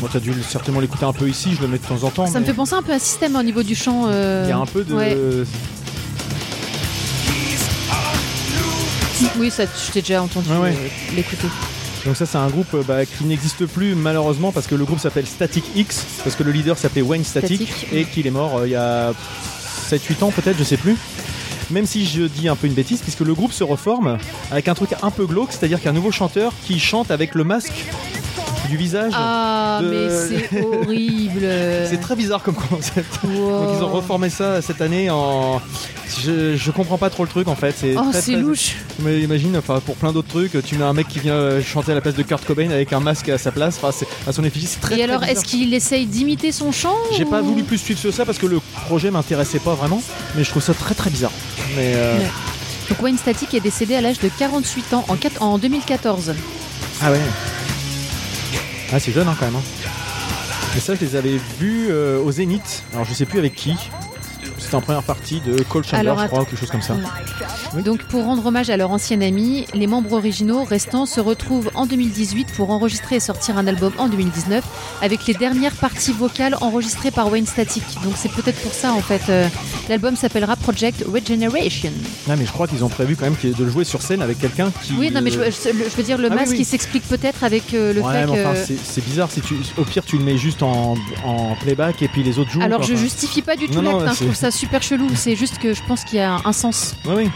Bon, 0.00 0.08
t'as 0.12 0.20
dû 0.20 0.32
certainement 0.46 0.80
l'écouter 0.80 1.06
un 1.06 1.12
peu 1.14 1.26
ici, 1.28 1.54
je 1.56 1.62
le 1.62 1.68
mets 1.68 1.78
de 1.78 1.84
temps 1.86 2.02
en 2.04 2.10
temps. 2.10 2.26
Ça 2.26 2.38
me 2.40 2.44
fait 2.44 2.52
penser 2.52 2.74
un 2.74 2.82
peu 2.82 2.92
à 2.92 2.98
système 2.98 3.34
au 3.34 3.42
niveau 3.42 3.62
du 3.62 3.74
chant. 3.74 4.04
euh, 4.08 4.42
Il 4.46 4.50
y 4.50 4.52
a 4.52 4.58
un 4.58 4.66
peu 4.66 4.84
de. 4.84 4.94
ouais. 4.94 5.16
Oui, 9.38 9.50
ça, 9.50 9.64
je 9.64 9.92
t'ai 9.92 10.00
déjà 10.02 10.22
entendu 10.22 10.48
Ouais, 10.50 10.58
ouais. 10.58 10.74
euh, 10.76 11.14
l'écouter. 11.16 11.48
Donc 12.04 12.16
ça 12.16 12.26
c'est 12.26 12.36
un 12.38 12.48
groupe 12.48 12.76
bah, 12.86 13.04
qui 13.04 13.24
n'existe 13.24 13.66
plus 13.66 13.94
malheureusement 13.94 14.52
parce 14.52 14.66
que 14.68 14.74
le 14.76 14.84
groupe 14.84 15.00
s'appelle 15.00 15.26
Static 15.26 15.64
X 15.74 16.04
parce 16.22 16.36
que 16.36 16.42
le 16.44 16.52
leader 16.52 16.78
s'appelait 16.78 17.02
Wayne 17.02 17.24
Static, 17.24 17.68
Static. 17.68 17.88
et 17.92 18.04
qu'il 18.04 18.26
est 18.28 18.30
mort 18.30 18.58
euh, 18.58 18.66
il 18.68 18.72
y 18.72 18.76
a 18.76 19.12
7-8 19.90 20.22
ans 20.24 20.30
peut-être, 20.30 20.56
je 20.58 20.62
sais 20.64 20.76
plus. 20.76 20.96
Même 21.70 21.86
si 21.86 22.06
je 22.06 22.22
dis 22.22 22.48
un 22.48 22.56
peu 22.56 22.66
une 22.66 22.74
bêtise 22.74 23.00
puisque 23.00 23.20
le 23.20 23.34
groupe 23.34 23.52
se 23.52 23.64
reforme 23.64 24.18
avec 24.50 24.68
un 24.68 24.74
truc 24.74 24.90
un 25.02 25.10
peu 25.10 25.26
glauque, 25.26 25.48
c'est-à-dire 25.50 25.80
qu'un 25.80 25.92
nouveau 25.92 26.12
chanteur 26.12 26.52
qui 26.66 26.78
chante 26.78 27.10
avec 27.10 27.34
le 27.34 27.44
masque 27.44 27.72
du 28.68 28.76
visage. 28.76 29.12
Ah, 29.14 29.78
de- 29.82 29.88
mais 29.88 30.38
c'est 30.50 30.60
horrible. 30.64 31.46
C'est 31.88 32.00
très 32.00 32.16
bizarre 32.16 32.42
comme 32.42 32.54
concept. 32.56 33.20
Wow. 33.24 33.64
Donc 33.66 33.76
ils 33.78 33.84
ont 33.84 33.88
reformé 33.92 34.28
ça 34.28 34.60
cette 34.60 34.80
année 34.80 35.08
en... 35.10 35.60
Je, 36.24 36.56
je 36.56 36.70
comprends 36.70 36.98
pas 36.98 37.10
trop 37.10 37.22
le 37.24 37.28
truc 37.28 37.46
en 37.48 37.54
fait. 37.54 37.74
C'est 37.78 37.94
Oh, 37.96 38.10
très, 38.12 38.32
louche. 38.36 38.76
Mais 39.00 39.20
imagine, 39.20 39.56
enfin, 39.56 39.80
pour 39.84 39.94
plein 39.96 40.12
d'autres 40.12 40.28
trucs, 40.28 40.64
tu 40.64 40.76
mets 40.76 40.84
un 40.84 40.92
mec 40.92 41.06
qui 41.08 41.18
vient 41.20 41.34
euh, 41.34 41.62
chanter 41.62 41.92
à 41.92 41.94
la 41.94 42.00
place 42.00 42.14
de 42.14 42.22
Kurt 42.22 42.44
Cobain 42.44 42.70
avec 42.70 42.92
un 42.92 43.00
masque 43.00 43.28
à 43.28 43.38
sa 43.38 43.50
place, 43.52 43.78
enfin, 43.82 44.06
à 44.26 44.32
son 44.32 44.42
effigie, 44.44 44.66
c'est 44.66 44.80
très 44.80 44.94
Et 44.94 44.98
très 44.98 45.04
alors, 45.10 45.24
est-ce 45.24 45.44
qu'il 45.44 45.72
essaye 45.74 46.06
d'imiter 46.06 46.50
son 46.52 46.72
chant 46.72 46.94
J'ai 47.16 47.24
pas 47.24 47.42
ou- 47.42 47.46
voulu 47.46 47.62
plus 47.64 47.78
suivre 47.78 47.98
sur 48.00 48.12
ça 48.14 48.24
parce 48.24 48.38
que 48.38 48.46
le 48.46 48.60
projet 48.86 49.10
m'intéressait 49.10 49.58
pas 49.58 49.74
vraiment, 49.74 50.02
mais 50.36 50.42
je 50.44 50.50
trouve 50.50 50.62
ça 50.62 50.74
très 50.74 50.94
très 50.94 51.10
bizarre. 51.10 51.32
Mais 51.76 51.92
euh. 51.94 52.18
Donc 52.88 53.02
Wayne 53.02 53.18
Static 53.18 53.52
est 53.54 53.60
décédé 53.60 53.94
à 53.96 54.00
l'âge 54.00 54.18
de 54.20 54.28
48 54.28 54.94
ans 54.94 55.04
en 55.40 55.58
2014. 55.58 56.34
ah 57.02 57.12
ouais. 57.12 57.20
Ah 58.92 59.00
c'est 59.00 59.12
jeune 59.12 59.28
hein, 59.28 59.36
quand 59.38 59.46
même. 59.46 59.56
hein. 59.56 59.88
Mais 60.74 60.80
ça 60.80 60.94
je 60.94 61.00
les 61.00 61.16
avais 61.16 61.38
vus 61.58 61.88
euh, 61.90 62.20
au 62.20 62.30
Zénith. 62.32 62.82
Alors 62.92 63.04
je 63.04 63.12
sais 63.14 63.26
plus 63.26 63.38
avec 63.38 63.54
qui. 63.54 63.74
C'était 64.58 64.74
en 64.74 64.80
première 64.80 65.02
partie 65.02 65.40
de 65.40 65.62
Cole 65.64 65.84
Chandler, 65.84 66.00
Alors, 66.08 66.18
je 66.20 66.26
crois, 66.26 66.42
ou 66.42 66.44
quelque 66.44 66.58
chose 66.58 66.70
comme 66.70 66.82
ça. 66.82 66.94
Oui. 67.74 67.82
Donc 67.82 68.02
pour 68.04 68.24
rendre 68.24 68.44
hommage 68.46 68.70
à 68.70 68.76
leur 68.76 68.90
ancien 68.90 69.20
ami, 69.20 69.66
les 69.74 69.86
membres 69.86 70.12
originaux 70.14 70.64
restants 70.64 71.04
se 71.04 71.20
retrouvent 71.20 71.70
en 71.74 71.84
2018 71.86 72.48
pour 72.56 72.70
enregistrer 72.70 73.16
et 73.16 73.20
sortir 73.20 73.58
un 73.58 73.66
album 73.66 73.92
en 73.98 74.08
2019 74.08 74.64
avec 75.02 75.26
les 75.26 75.34
dernières 75.34 75.74
parties 75.74 76.12
vocales 76.12 76.56
enregistrées 76.60 77.10
par 77.10 77.30
Wayne 77.30 77.46
Static. 77.46 77.82
Donc 78.02 78.14
c'est 78.16 78.30
peut-être 78.32 78.60
pour 78.62 78.72
ça 78.72 78.92
en 78.92 79.00
fait. 79.00 79.22
euh, 79.28 79.46
L'album 79.88 80.16
s'appellera 80.16 80.56
Project 80.56 81.04
Regeneration. 81.06 81.92
Ah 82.28 82.36
mais 82.36 82.46
je 82.46 82.52
crois 82.52 82.66
qu'ils 82.66 82.82
ont 82.82 82.88
prévu 82.88 83.14
quand 83.16 83.24
même 83.26 83.36
de 83.42 83.62
le 83.64 83.70
jouer 83.70 83.84
sur 83.84 84.00
scène 84.02 84.22
avec 84.22 84.38
quelqu'un 84.38 84.70
qui. 84.82 84.94
Oui, 84.94 85.10
non 85.10 85.20
mais 85.20 85.30
je, 85.30 85.38
euh, 85.40 85.50
je- 85.50 85.68
le- 85.76 85.88
je 85.90 85.96
veux 85.96 86.02
dire 86.02 86.18
le 86.18 86.28
Ah 86.32 86.34
masque 86.34 86.52
oui. 86.52 86.58
il 86.60 86.64
s'explique 86.64 87.06
peut-être 87.08 87.44
avec 87.44 87.74
euh, 87.74 87.92
le 87.92 88.00
ouais, 88.00 88.12
fait 88.12 88.26
mais 88.26 88.36
que... 88.36 88.40
enfin, 88.46 88.54
c'est- 88.66 88.78
c'est 88.82 89.04
bizarre 89.04 89.30
si 89.30 89.40
tu, 89.42 89.54
au 89.76 89.84
pire 89.84 90.04
tu 90.04 90.16
le 90.18 90.24
mets 90.24 90.38
juste 90.38 90.62
en, 90.62 90.94
en 91.24 91.54
playback 91.56 92.02
et 92.02 92.08
puis 92.08 92.22
les 92.22 92.38
autres 92.38 92.50
jouent. 92.50 92.62
Alors 92.62 92.78
quoi, 92.78 92.86
je 92.88 92.94
enfin. 92.94 93.02
justifie 93.02 93.42
pas 93.42 93.56
du 93.56 93.68
tout 93.68 93.74
Non, 93.80 93.82
non, 93.82 93.98
l'acte, 93.98 94.08
hein, 94.08 94.12
je 94.12 94.18
c'est- 94.18 94.24
trouve 94.24 94.34
ça 94.36 94.50
super 94.56 94.82
chelou, 94.82 95.08
c'est 95.14 95.36
juste 95.36 95.58
que 95.58 95.74
je 95.74 95.82
pense 95.86 96.04
qu'il 96.04 96.18
y 96.18 96.22
a 96.22 96.40
un 96.44 96.52
sens. 96.52 96.94
Oui, 97.04 97.14
oui. 97.16 97.30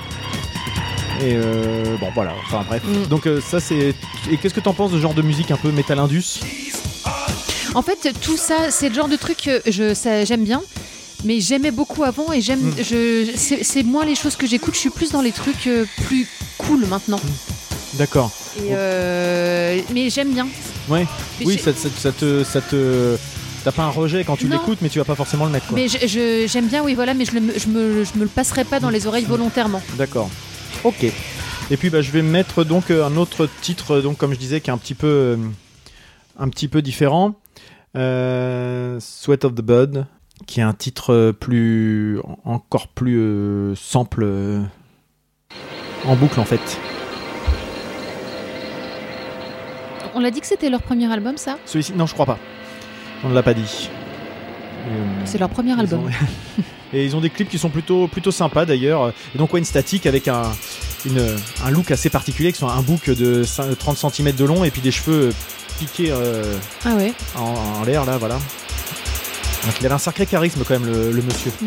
Et 1.22 1.34
euh, 1.36 1.96
bon, 1.98 2.08
voilà. 2.14 2.32
Enfin, 2.46 2.64
bref. 2.66 2.82
Mm. 2.84 3.06
Donc, 3.08 3.26
euh, 3.26 3.40
ça, 3.40 3.60
c'est. 3.60 3.94
Et 4.30 4.36
qu'est-ce 4.38 4.54
que 4.54 4.60
t'en 4.60 4.72
penses 4.72 4.90
de 4.90 4.96
ce 4.96 5.02
genre 5.02 5.14
de 5.14 5.22
musique 5.22 5.50
un 5.50 5.56
peu 5.56 5.70
métal 5.70 5.98
indus? 5.98 6.40
En 7.74 7.82
fait, 7.82 8.12
tout 8.20 8.36
ça, 8.36 8.70
c'est 8.70 8.88
le 8.88 8.94
genre 8.94 9.08
de 9.08 9.16
truc 9.16 9.36
que 9.44 9.70
je, 9.70 9.94
ça, 9.94 10.24
j'aime 10.24 10.44
bien. 10.44 10.62
Mais 11.24 11.40
j'aimais 11.40 11.70
beaucoup 11.70 12.02
avant 12.04 12.32
et 12.32 12.40
j'aime, 12.40 12.60
Mm. 12.70 12.74
je, 12.82 13.26
c'est, 13.36 13.62
c'est 13.62 13.82
moins 13.82 14.06
les 14.06 14.14
choses 14.14 14.36
que 14.36 14.46
j'écoute. 14.46 14.72
Je 14.74 14.80
suis 14.80 14.90
plus 14.90 15.12
dans 15.12 15.20
les 15.20 15.32
trucs 15.32 15.66
euh, 15.66 15.84
plus 16.06 16.26
cool 16.56 16.86
maintenant. 16.86 17.20
D'accord. 17.94 18.30
Et, 18.56 18.68
euh, 18.72 19.80
mais 19.92 20.08
j'aime 20.08 20.32
bien. 20.32 20.48
Ouais. 20.88 21.06
Oui, 21.44 21.58
ça, 21.62 21.72
ça- 21.74 21.88
ça 21.94 22.12
te, 22.12 22.42
ça 22.44 22.62
te, 22.62 23.16
t'as 23.64 23.72
pas 23.72 23.82
un 23.84 23.90
rejet 23.90 24.24
quand 24.24 24.36
tu 24.36 24.48
l'écoutes, 24.48 24.78
mais 24.82 24.88
tu 24.88 24.98
vas 24.98 25.04
pas 25.04 25.14
forcément 25.14 25.44
le 25.44 25.50
mettre. 25.50 25.66
Quoi. 25.66 25.78
Mais 25.78 25.88
j'aime 25.88 26.66
bien, 26.66 26.82
oui, 26.82 26.94
voilà, 26.94 27.14
mais 27.14 27.24
je, 27.24 27.32
le, 27.32 27.40
je, 27.58 27.68
me, 27.68 28.04
je 28.04 28.18
me 28.18 28.22
le 28.22 28.28
passerai 28.28 28.64
pas 28.64 28.80
dans 28.80 28.90
les 28.90 29.06
oreilles 29.06 29.24
volontairement. 29.24 29.82
D'accord. 29.96 30.30
Ok. 30.84 31.04
Et 31.72 31.76
puis 31.76 31.90
bah, 31.90 32.02
je 32.02 32.10
vais 32.10 32.22
mettre 32.22 32.64
donc 32.64 32.90
euh, 32.90 33.04
un 33.04 33.16
autre 33.16 33.48
titre, 33.60 34.00
donc 34.00 34.18
comme 34.18 34.32
je 34.32 34.38
disais, 34.38 34.60
qui 34.60 34.70
est 34.70 34.72
un 34.72 34.78
petit 34.78 34.94
peu, 34.94 35.06
euh, 35.06 35.36
un 36.38 36.48
petit 36.48 36.68
peu 36.68 36.82
différent. 36.82 37.34
Euh, 37.96 38.98
Sweat 39.00 39.44
of 39.44 39.54
the 39.54 39.62
Bud, 39.62 40.06
qui 40.46 40.60
est 40.60 40.64
un 40.64 40.72
titre 40.72 41.32
plus, 41.38 42.18
encore 42.44 42.88
plus 42.88 43.18
euh, 43.18 43.74
sample 43.76 44.22
euh, 44.24 44.62
en 46.06 46.16
boucle 46.16 46.40
en 46.40 46.44
fait. 46.44 46.80
On 50.14 50.20
l'a 50.20 50.30
dit 50.32 50.40
que 50.40 50.46
c'était 50.46 50.70
leur 50.70 50.82
premier 50.82 51.12
album, 51.12 51.36
ça? 51.36 51.58
Celui-ci, 51.66 51.92
non, 51.92 52.06
je 52.06 52.14
crois 52.14 52.26
pas. 52.26 52.38
On 53.24 53.28
ne 53.28 53.34
l'a 53.34 53.42
pas 53.42 53.54
dit. 53.54 53.90
Euh, 54.88 55.04
C'est 55.24 55.38
leur 55.38 55.50
premier 55.50 55.78
album. 55.78 56.04
ont- 56.06 56.62
Et 56.92 57.04
ils 57.04 57.14
ont 57.14 57.20
des 57.20 57.30
clips 57.30 57.48
qui 57.48 57.58
sont 57.58 57.68
plutôt, 57.70 58.08
plutôt 58.08 58.32
sympas 58.32 58.64
d'ailleurs. 58.66 59.12
Et 59.34 59.38
donc 59.38 59.52
Wayne 59.52 59.64
Static 59.64 60.06
avec 60.06 60.26
un, 60.26 60.42
une, 61.06 61.24
un 61.64 61.70
look 61.70 61.90
assez 61.92 62.10
particulier, 62.10 62.50
qui 62.52 62.58
sont 62.58 62.66
un 62.68 62.82
bouc 62.82 63.08
de 63.10 63.44
cin- 63.44 63.76
30 63.76 63.96
cm 64.12 64.32
de 64.34 64.44
long 64.44 64.64
et 64.64 64.70
puis 64.72 64.80
des 64.80 64.90
cheveux 64.90 65.28
euh, 65.28 65.32
piqués 65.78 66.10
euh, 66.10 66.56
Ah 66.84 66.94
ouais 66.96 67.12
en, 67.36 67.80
en 67.80 67.84
l'air 67.84 68.04
là, 68.04 68.16
voilà. 68.18 68.34
Donc 68.36 69.74
il 69.78 69.86
avait 69.86 69.94
un 69.94 69.98
sacré 69.98 70.26
charisme 70.26 70.64
quand 70.66 70.80
même 70.80 70.90
le, 70.90 71.12
le 71.12 71.22
monsieur. 71.22 71.52
Mm. 71.62 71.66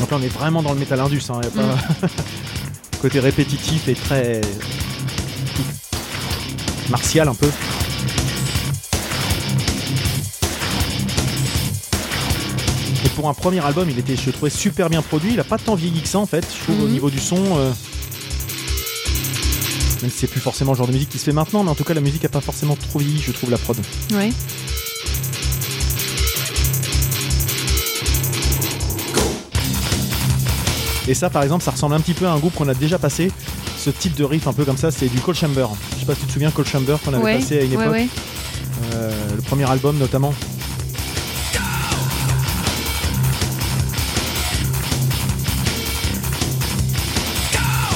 Donc 0.00 0.10
là 0.10 0.16
on 0.20 0.22
est 0.22 0.28
vraiment 0.32 0.62
dans 0.62 0.72
le 0.72 0.78
métal 0.78 1.00
indus, 1.00 1.22
hein, 1.30 1.40
y 1.42 1.46
a 1.46 1.50
pas... 1.50 2.08
côté 3.02 3.20
répétitif 3.20 3.88
et 3.88 3.94
très 3.94 4.40
martial 6.90 7.28
un 7.28 7.34
peu. 7.34 7.48
Et 13.04 13.08
pour 13.10 13.28
un 13.28 13.34
premier 13.34 13.64
album, 13.64 13.88
il 13.90 13.98
était, 13.98 14.16
je 14.16 14.30
trouvais, 14.30 14.50
super 14.50 14.90
bien 14.90 15.02
produit. 15.02 15.32
Il 15.34 15.40
a 15.40 15.44
pas 15.44 15.58
tant 15.58 15.74
vieilli 15.74 16.00
que 16.02 16.08
ça 16.08 16.18
en 16.18 16.26
fait, 16.26 16.46
je 16.56 16.62
trouve, 16.64 16.82
au 16.82 16.86
Mhm. 16.86 16.92
niveau 16.92 17.10
du 17.10 17.18
son. 17.20 17.36
euh, 17.58 17.70
Même 20.00 20.12
si 20.12 20.18
c'est 20.18 20.26
plus 20.28 20.40
forcément 20.40 20.70
le 20.72 20.78
genre 20.78 20.86
de 20.86 20.92
musique 20.92 21.08
qui 21.08 21.18
se 21.18 21.24
fait 21.24 21.32
maintenant, 21.32 21.64
mais 21.64 21.70
en 21.70 21.74
tout 21.74 21.82
cas 21.82 21.92
la 21.92 22.00
musique 22.00 22.24
a 22.24 22.28
pas 22.28 22.40
forcément 22.40 22.76
trop 22.76 23.00
vieilli, 23.00 23.20
je 23.20 23.32
trouve, 23.32 23.50
la 23.50 23.58
prod. 23.58 23.76
Ouais. 24.12 24.30
Et 31.06 31.14
ça, 31.14 31.30
par 31.30 31.42
exemple, 31.42 31.64
ça 31.64 31.70
ressemble 31.70 31.94
un 31.94 32.00
petit 32.00 32.12
peu 32.14 32.26
à 32.26 32.32
un 32.32 32.38
groupe 32.38 32.54
qu'on 32.54 32.68
a 32.68 32.74
déjà 32.74 32.98
passé. 32.98 33.30
Ce 33.88 33.92
type 33.92 34.16
de 34.16 34.24
riff 34.24 34.46
un 34.46 34.52
peu 34.52 34.66
comme 34.66 34.76
ça, 34.76 34.90
c'est 34.90 35.08
du 35.08 35.18
Cold 35.18 35.38
Chamber. 35.38 35.66
Je 35.94 36.00
sais 36.00 36.04
pas 36.04 36.12
si 36.14 36.20
tu 36.20 36.26
te 36.26 36.32
souviens, 36.32 36.50
Cold 36.50 36.68
Chamber 36.68 36.98
qu'on 37.02 37.14
avait 37.14 37.22
ouais. 37.22 37.38
passé 37.38 37.60
à 37.60 37.62
une 37.62 37.72
époque. 37.72 37.90
ouais. 37.90 38.06
Euh, 38.92 39.10
le 39.34 39.40
premier 39.40 39.64
album 39.70 39.96
notamment. 39.96 40.34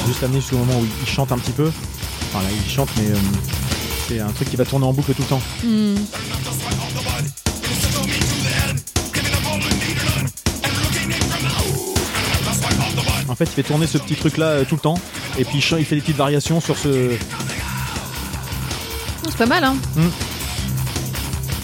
Juste 0.07 0.23
amené 0.23 0.41
jusqu'au 0.41 0.57
moment 0.57 0.79
où 0.79 0.83
il 0.83 1.07
chante 1.07 1.31
un 1.31 1.37
petit 1.37 1.51
peu. 1.51 1.69
Enfin 2.33 2.41
là, 2.41 2.49
il 2.51 2.71
chante, 2.71 2.89
mais 2.97 3.11
euh, 3.11 3.15
c'est 4.07 4.19
un 4.19 4.31
truc 4.31 4.49
qui 4.49 4.55
va 4.55 4.65
tourner 4.65 4.87
en 4.87 4.93
boucle 4.93 5.13
tout 5.13 5.21
le 5.21 5.27
temps. 5.27 5.41
Hmm. 5.63 5.95
En 13.29 13.35
fait, 13.35 13.45
il 13.45 13.51
fait 13.51 13.63
tourner 13.63 13.85
ce 13.85 13.99
petit 13.99 14.15
truc 14.15 14.37
là 14.37 14.65
tout 14.65 14.73
le 14.73 14.81
temps. 14.81 14.99
Et 15.37 15.45
puis 15.45 15.57
il 15.57 15.61
fait 15.85 15.95
des 15.95 16.01
petites 16.01 16.15
variations 16.17 16.61
sur 16.61 16.77
ce. 16.77 16.89
Oh, 19.25 19.27
C'est 19.29 19.37
pas 19.37 19.45
mal, 19.45 19.63
hein 19.63 19.75
Hmm. 19.95 20.07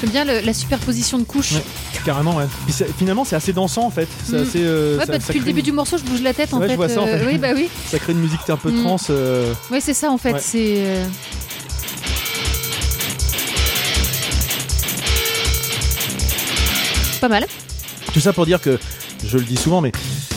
J'aime 0.01 0.09
bien 0.11 0.23
le- 0.25 0.39
la 0.39 0.53
superposition 0.53 1.19
de 1.19 1.23
couches. 1.25 1.51
Ouais. 1.53 1.63
Carrément, 2.05 2.35
ouais. 2.37 2.45
Puis 2.65 2.73
c'est- 2.73 2.87
finalement, 2.97 3.25
c'est 3.25 3.35
assez 3.35 3.51
dansant 3.51 3.85
en 3.85 3.89
fait. 3.89 4.07
C'est 4.23 4.37
Mm. 4.39 4.41
assez. 4.43 4.59
euh, 4.63 4.97
Ouais, 4.97 5.05
ça- 5.05 5.11
bah, 5.11 5.19
ça 5.19 5.19
depuis 5.19 5.33
le 5.39 5.43
crée 5.43 5.49
début 5.51 5.59
une- 5.59 5.65
du 5.65 5.71
morceau, 5.73 5.97
je 5.97 6.03
bouge 6.03 6.21
la 6.21 6.33
tête 6.33 6.53
en 6.53 6.59
Ouais, 6.59 6.65
je 6.67 6.69
fait. 6.71 6.75
vois 6.77 6.87
ça, 6.87 7.01
en 7.01 7.05
fait. 7.05 7.25
Oui, 7.27 7.37
bah 7.37 7.49
oui. 7.53 7.67
Ça 7.91 7.99
crée 7.99 8.13
une 8.13 8.19
musique 8.19 8.39
un 8.49 8.55
peu 8.55 8.71
Mm. 8.71 8.83
trans. 8.83 8.95
euh, 9.09 9.53
Ouais, 9.69 9.81
c'est 9.81 9.93
ça 9.93 10.09
en 10.09 10.17
fait. 10.17 10.31
Ouais. 10.33 10.39
C'est. 10.41 10.75
euh, 10.77 11.03
Pas 17.21 17.27
mal. 17.27 17.45
Tout 18.13 18.19
ça 18.21 18.31
pour 18.33 18.45
dire 18.45 18.61
que, 18.61 18.79
je 19.25 19.37
le 19.37 19.43
dis 19.43 19.55
souvent, 19.57 19.81
mais 19.81 19.91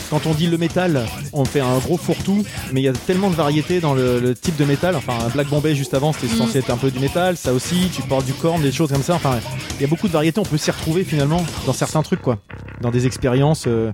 quand 0.09 0.25
on 0.27 0.33
dit 0.33 0.47
le 0.47 0.57
métal, 0.57 1.05
on 1.31 1.45
fait 1.45 1.59
un 1.61 1.77
gros 1.79 1.97
fourre-tout, 1.97 2.43
mais 2.71 2.81
il 2.81 2.83
y 2.83 2.87
a 2.87 2.93
tellement 2.93 3.29
de 3.29 3.35
variétés 3.35 3.79
dans 3.79 3.93
le, 3.93 4.19
le 4.19 4.35
type 4.35 4.55
de 4.57 4.65
métal. 4.65 4.95
Enfin, 4.95 5.17
Black 5.33 5.47
Bombay 5.47 5.75
juste 5.75 5.93
avant, 5.93 6.13
c'était 6.13 6.33
Mm. 6.33 6.37
censé 6.37 6.59
être 6.59 6.69
un 6.69 6.77
peu 6.77 6.91
du 6.91 6.99
métal, 6.99 7.37
ça 7.37 7.53
aussi, 7.53 7.89
tu 7.95 8.01
parles 8.03 8.23
du 8.25 8.33
corn, 8.33 8.61
des 8.61 8.71
choses 8.71 8.91
comme 8.91 9.03
ça. 9.03 9.15
Enfin, 9.15 9.39
il 9.77 9.81
y 9.81 9.85
a 9.85 9.87
beaucoup 9.87 10.07
de 10.07 10.13
variétés, 10.13 10.39
on 10.39 10.43
peut 10.45 10.57
s'y 10.57 10.71
retrouver 10.71 11.03
finalement 11.03 11.43
dans 11.65 11.73
certains 11.73 12.03
trucs, 12.03 12.21
quoi. 12.21 12.37
Dans 12.81 12.91
des 12.91 13.05
expériences. 13.07 13.63
euh, 13.67 13.91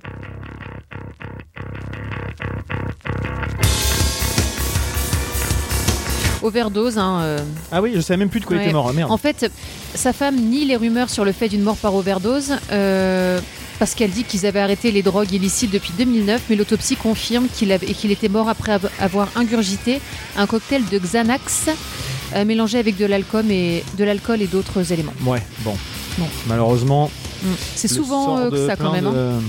Overdose. 6.42 6.98
Hein, 6.98 7.20
euh. 7.22 7.38
Ah 7.72 7.82
oui, 7.82 7.92
je 7.96 8.02
savais 8.02 8.18
même 8.18 8.30
plus 8.30 8.40
de 8.40 8.46
quoi 8.46 8.56
il 8.56 8.62
était 8.62 8.72
mort, 8.72 8.88
ah, 8.90 8.94
merde. 8.94 9.12
En 9.12 9.18
fait, 9.18 9.52
sa 9.94 10.14
femme 10.14 10.36
nie 10.38 10.66
les 10.66 10.78
rumeurs 10.78 11.10
sur 11.10 11.26
le 11.26 11.32
fait 11.34 11.50
d'une 11.50 11.62
mort 11.64 11.76
par 11.78 11.94
overdose. 11.96 12.54
euh, 12.72 13.40
Parce 13.80 13.96
qu'elle 13.96 14.12
dit 14.12 14.26
qu'ils 14.26 14.46
avaient 14.46 14.60
arrêté 14.60 14.92
les 14.92 15.02
drogues 15.02 15.32
illicites 15.32 15.72
depuis 15.72 15.94
2009, 15.98 16.42
mais 16.50 16.56
l'autopsie 16.58 16.98
confirme 16.98 17.48
qu'il 17.48 17.72
était 18.12 18.28
mort 18.30 18.50
après 18.50 18.74
av- 18.74 18.90
avoir 19.00 19.30
ingurgité 19.36 20.02
un 20.36 20.46
cocktail 20.48 20.84
de 20.92 21.00
Xanax 21.00 21.70
euh, 22.36 22.44
mélangé 22.46 22.78
avec 22.78 22.98
de 22.98 23.06
l'alcool 23.06 23.50
et 24.42 24.48
d'autres 24.48 24.92
éléments. 24.92 25.14
Ouais, 25.26 25.42
bon. 25.60 25.76
Bon. 26.18 26.28
Malheureusement, 26.48 27.10
Mm. 27.42 27.48
C'est 27.74 27.88
souvent 27.88 28.38
euh, 28.38 28.68
ça 28.68 28.76
quand 28.76 28.92
même. 28.92 29.08
hein. 29.08 29.40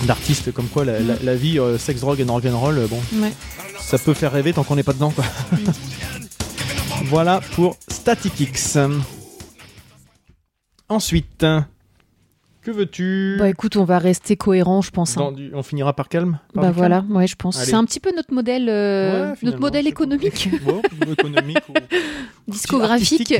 de- 0.00 0.06
D'artistes 0.06 0.50
comme 0.50 0.66
quoi 0.68 0.86
la, 0.86 0.98
la- 0.98 1.12
Mm. 1.12 1.18
la 1.24 1.34
vie, 1.36 1.58
euh, 1.58 1.76
sexe, 1.76 2.00
drogue 2.00 2.18
et 2.18 2.24
rock'n'roll, 2.24 2.78
euh, 2.78 2.86
bon, 2.86 2.98
Ouais. 3.20 3.34
ça 3.82 3.98
peut 3.98 4.14
faire 4.14 4.32
rêver 4.32 4.54
tant 4.54 4.64
qu'on 4.64 4.76
n'est 4.76 4.82
pas 4.82 4.94
dedans, 4.94 5.10
quoi. 5.10 5.26
voilà 7.04 7.40
pour 7.54 7.76
Static 7.86 8.40
X. 8.40 8.78
Ensuite, 10.88 11.44
que 12.62 12.70
veux-tu? 12.70 13.36
Bah 13.38 13.48
écoute, 13.48 13.76
on 13.76 13.84
va 13.84 13.98
rester 13.98 14.36
cohérent, 14.36 14.82
je 14.82 14.90
pense. 14.90 15.16
hein. 15.16 15.32
Du- 15.32 15.50
On 15.54 15.62
finira 15.62 15.94
par 15.94 16.08
calme 16.08 16.38
par 16.52 16.64
Bah 16.64 16.70
voilà, 16.70 17.04
ouais, 17.10 17.26
je 17.26 17.36
pense. 17.36 17.56
C'est 17.62 17.74
un 17.74 17.84
petit 17.84 18.00
peu 18.00 18.14
notre 18.14 18.32
modèle, 18.34 18.68
euh, 18.68 19.30
calme 19.30 19.30
Ouais, 19.30 19.36
notre 19.42 19.58
modèle 19.60 19.86
Bon, 19.86 19.90
économique 21.12 21.58
ou- 21.68 21.72
discographique. 22.50 23.34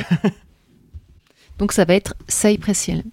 Donc 1.59 1.73
ça 1.73 1.85
va 1.85 1.95
être 1.95 2.15
Cypress 2.29 2.89
Hill. 2.89 3.05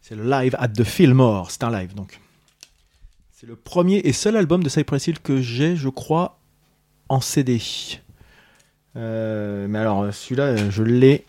C'est 0.00 0.14
le 0.16 0.28
live 0.28 0.56
at 0.58 0.68
the 0.68 0.84
Fillmore. 0.84 1.50
C'est 1.50 1.62
un 1.64 1.70
live 1.70 1.94
donc. 1.94 2.20
C'est 3.32 3.46
le 3.46 3.56
premier 3.56 3.98
et 3.98 4.12
seul 4.12 4.36
album 4.36 4.62
de 4.62 4.68
Cypress 4.68 5.06
Hill 5.06 5.20
que 5.20 5.40
j'ai, 5.40 5.76
je 5.76 5.88
crois, 5.88 6.38
en 7.08 7.20
CD. 7.20 7.60
Euh, 8.96 9.66
mais 9.68 9.78
alors 9.78 10.02
euh, 10.02 10.10
celui-là, 10.12 10.44
euh, 10.44 10.70
je 10.70 10.82
l'ai 10.82 11.24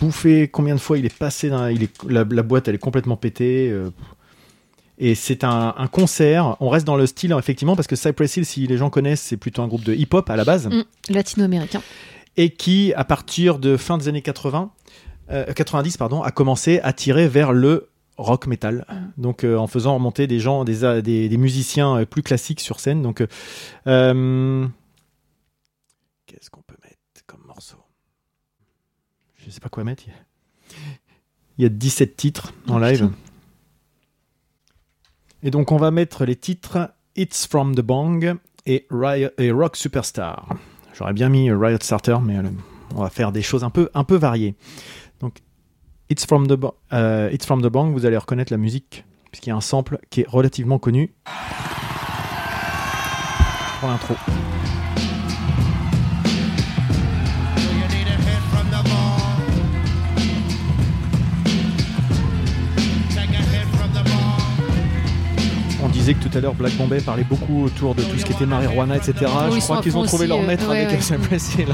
bouffé. 0.00 0.48
Combien 0.48 0.74
de 0.74 0.80
fois 0.80 0.98
il 0.98 1.04
est 1.06 1.14
passé 1.16 1.50
dans 1.50 1.66
il 1.66 1.82
est, 1.84 2.02
la, 2.04 2.24
la 2.24 2.42
boîte, 2.42 2.68
elle 2.68 2.74
est 2.74 2.78
complètement 2.78 3.16
pétée. 3.16 3.68
euh, 3.70 3.90
et 5.02 5.14
c'est 5.14 5.44
un, 5.44 5.74
un 5.78 5.86
concert. 5.86 6.56
On 6.60 6.68
reste 6.68 6.86
dans 6.86 6.96
le 6.96 7.06
style 7.06 7.34
effectivement 7.38 7.74
parce 7.76 7.86
que 7.88 7.96
Cypress 7.96 8.36
Hill, 8.36 8.44
si 8.44 8.66
les 8.66 8.76
gens 8.76 8.90
connaissent, 8.90 9.22
c'est 9.22 9.36
plutôt 9.38 9.62
un 9.62 9.68
groupe 9.68 9.84
de 9.84 9.94
hip-hop 9.94 10.28
à 10.28 10.36
la 10.36 10.44
base 10.44 10.66
Mm, 10.68 10.82
Latino-américain. 11.08 11.80
et 12.36 12.50
qui, 12.50 12.92
à 12.94 13.04
partir 13.04 13.58
de 13.58 13.76
fin 13.78 13.96
des 13.96 14.08
années 14.08 14.20
80, 14.22 14.70
euh, 15.30 15.52
90, 15.54 15.96
pardon, 15.96 16.22
a 16.22 16.30
commencé 16.30 16.80
à 16.80 16.92
tirer 16.92 17.28
vers 17.28 17.52
le 17.52 17.88
rock 18.18 18.46
metal. 18.46 18.84
Donc, 19.16 19.44
euh, 19.44 19.56
en 19.56 19.66
faisant 19.68 19.94
remonter 19.94 20.26
des 20.26 20.38
gens, 20.38 20.64
des, 20.64 20.84
a- 20.84 21.00
des, 21.00 21.30
des 21.30 21.36
musiciens 21.38 22.00
euh, 22.00 22.04
plus 22.04 22.22
classiques 22.22 22.60
sur 22.60 22.78
scène. 22.78 23.00
Donc, 23.00 23.22
euh, 23.22 23.26
euh, 23.86 24.66
qu'est-ce 26.26 26.50
qu'on 26.50 26.60
peut 26.60 26.76
mettre 26.84 26.98
comme 27.26 27.40
morceau 27.46 27.76
Je 29.50 29.54
sais 29.56 29.60
pas 29.60 29.68
quoi 29.68 29.82
mettre. 29.82 30.04
Il 30.06 30.10
y 30.10 30.12
a- 30.12 30.18
Il 31.58 31.62
y 31.64 31.66
a 31.66 31.68
17 31.68 32.16
titres 32.16 32.52
en 32.68 32.76
Oh, 32.76 32.78
live. 32.78 33.00
putain. 33.08 33.12
Et 35.42 35.50
donc, 35.50 35.72
on 35.72 35.76
va 35.76 35.90
mettre 35.90 36.24
les 36.24 36.36
titres 36.36 36.94
It's 37.16 37.48
from 37.48 37.74
the 37.74 37.80
Bang 37.80 38.36
et, 38.64 38.86
Riot- 38.90 39.32
et 39.38 39.50
Rock 39.50 39.74
Superstar. 39.76 40.54
J'aurais 40.94 41.12
bien 41.14 41.28
mis 41.28 41.50
Riot 41.50 41.78
Starter, 41.82 42.18
mais 42.22 42.36
euh, 42.38 42.42
on 42.94 43.02
va 43.02 43.10
faire 43.10 43.32
des 43.32 43.42
choses 43.42 43.64
un 43.64 43.70
peu, 43.70 43.90
un 43.92 44.04
peu 44.04 44.14
variées. 44.16 44.54
Donc, 45.18 45.38
It's 46.10 46.24
from, 46.24 46.46
the 46.46 46.56
euh, 46.92 47.28
It's 47.32 47.44
from 47.44 47.60
the 47.60 47.66
Bang, 47.66 47.92
vous 47.92 48.06
allez 48.06 48.16
reconnaître 48.16 48.52
la 48.52 48.56
musique, 48.58 49.04
puisqu'il 49.32 49.48
y 49.50 49.52
a 49.52 49.56
un 49.56 49.60
sample 49.60 49.98
qui 50.10 50.20
est 50.20 50.28
relativement 50.28 50.78
connu. 50.78 51.12
Pour 53.80 53.88
l'intro. 53.88 54.14
Disais 66.00 66.14
que 66.14 66.26
tout 66.26 66.36
à 66.36 66.40
l'heure 66.40 66.54
Black 66.54 66.74
Bombay 66.76 67.00
parlait 67.00 67.24
beaucoup 67.24 67.64
autour 67.64 67.94
de 67.94 68.02
tout 68.02 68.18
ce 68.18 68.24
qui 68.24 68.32
était 68.32 68.46
marijuana, 68.46 68.96
etc. 68.96 69.14
Oui, 69.50 69.60
je 69.60 69.64
crois 69.64 69.82
qu'ils 69.82 69.96
ont 69.96 70.04
trouvé 70.04 70.26
leur 70.26 70.40
euh, 70.40 70.46
maître 70.46 70.68
ouais, 70.68 70.84
avec 70.84 70.96
ouais. 70.96 71.00
Cypress 71.00 71.54
Hill. 71.54 71.68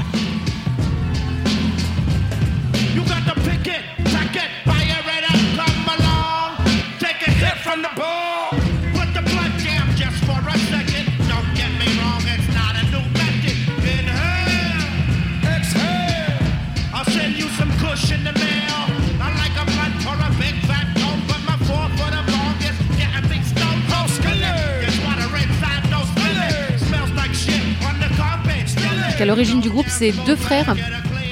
L'origine 29.27 29.59
du 29.61 29.69
groupe, 29.69 29.87
c'est 29.89 30.11
deux 30.25 30.35
frères 30.35 30.75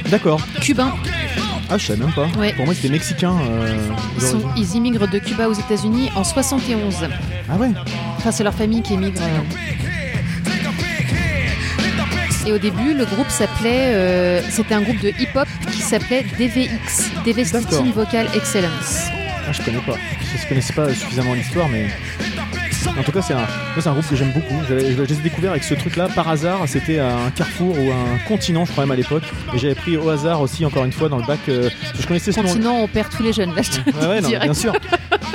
D'accord. 0.10 0.40
cubains. 0.62 0.94
Ah, 1.70 1.78
je 1.80 1.86
savais 1.88 2.00
même 2.04 2.12
pas. 2.14 2.28
Ouais. 2.38 2.54
Pour 2.54 2.66
moi, 2.66 2.76
c'était 2.76 2.90
mexicain. 2.90 3.34
euh, 3.42 3.76
Ils, 4.18 4.22
sont- 4.22 4.38
d'origine. 4.38 4.64
ils 4.64 4.76
immigrent 4.78 5.08
de 5.08 5.18
Cuba 5.18 5.48
aux 5.50 5.54
États-Unis 5.54 6.12
en 6.16 6.24
71. 6.24 7.08
Ah 7.50 7.56
ouais 7.56 7.72
Enfin, 8.18 8.32
c'est 8.32 8.44
leur 8.44 8.54
famille 8.54 8.84
qui 8.84 8.94
émigre. 8.94 9.20
euh. 9.22 9.42
Et 12.48 12.52
au 12.52 12.60
début, 12.60 12.94
le 12.94 13.06
groupe 13.06 13.30
s'appelait. 13.30 13.94
euh, 13.96 14.42
C'était 14.52 14.76
un 14.76 14.82
groupe 14.82 15.00
de 15.00 15.10
hip-hop 15.10 15.48
qui 15.72 15.82
s'appelait 15.82 16.24
DVX, 16.38 17.10
Devastating 17.26 17.92
Vocal 17.92 18.28
Excellence. 18.36 19.06
Ah, 19.48 19.52
je 19.52 19.62
connais 19.64 19.80
pas. 19.80 19.96
Je 20.40 20.48
connaissais 20.48 20.74
pas 20.74 20.94
suffisamment 20.94 21.34
l'histoire, 21.34 21.68
mais. 21.70 21.88
En 22.98 23.04
tout 23.04 23.12
cas, 23.12 23.22
c'est 23.22 23.34
un, 23.34 23.38
moi, 23.38 23.48
c'est 23.80 23.88
un 23.88 23.92
groupe 23.94 24.08
que 24.08 24.16
j'aime 24.16 24.32
beaucoup. 24.32 24.56
Je 24.70 24.74
l'ai 24.74 25.16
découvert 25.22 25.52
avec 25.52 25.64
ce 25.64 25.74
truc-là 25.74 26.08
par 26.08 26.30
hasard. 26.30 26.60
C'était 26.68 27.00
un 27.00 27.30
carrefour 27.36 27.78
ou 27.78 27.92
un 27.92 28.18
continent, 28.28 28.64
je 28.66 28.72
crois 28.72 28.86
même 28.86 28.92
à 28.92 28.96
l'époque. 28.96 29.24
Et 29.54 29.58
j'avais 29.58 29.76
pris 29.76 29.98
au 29.98 30.08
hasard 30.10 30.40
aussi, 30.42 30.66
encore 30.66 30.86
une 30.86 30.94
fois, 30.94 31.10
dans 31.10 31.18
le 31.18 31.26
bac. 31.26 31.40
euh, 31.50 31.70
je 32.00 32.08
connaissais 32.08 32.32
ce 32.32 32.40
nom. 32.40 32.48
Continent, 32.48 32.76
on 32.80 32.88
perd 32.88 33.10
tous 33.10 33.22
les 33.24 33.34
jeunes. 33.34 33.54
Là, 33.54 33.62
je 33.62 33.72
te 33.72 33.98
Ouais, 33.98 34.08
ouais, 34.08 34.22
non, 34.22 34.30
bien 34.30 34.54
sûr. 34.54 34.74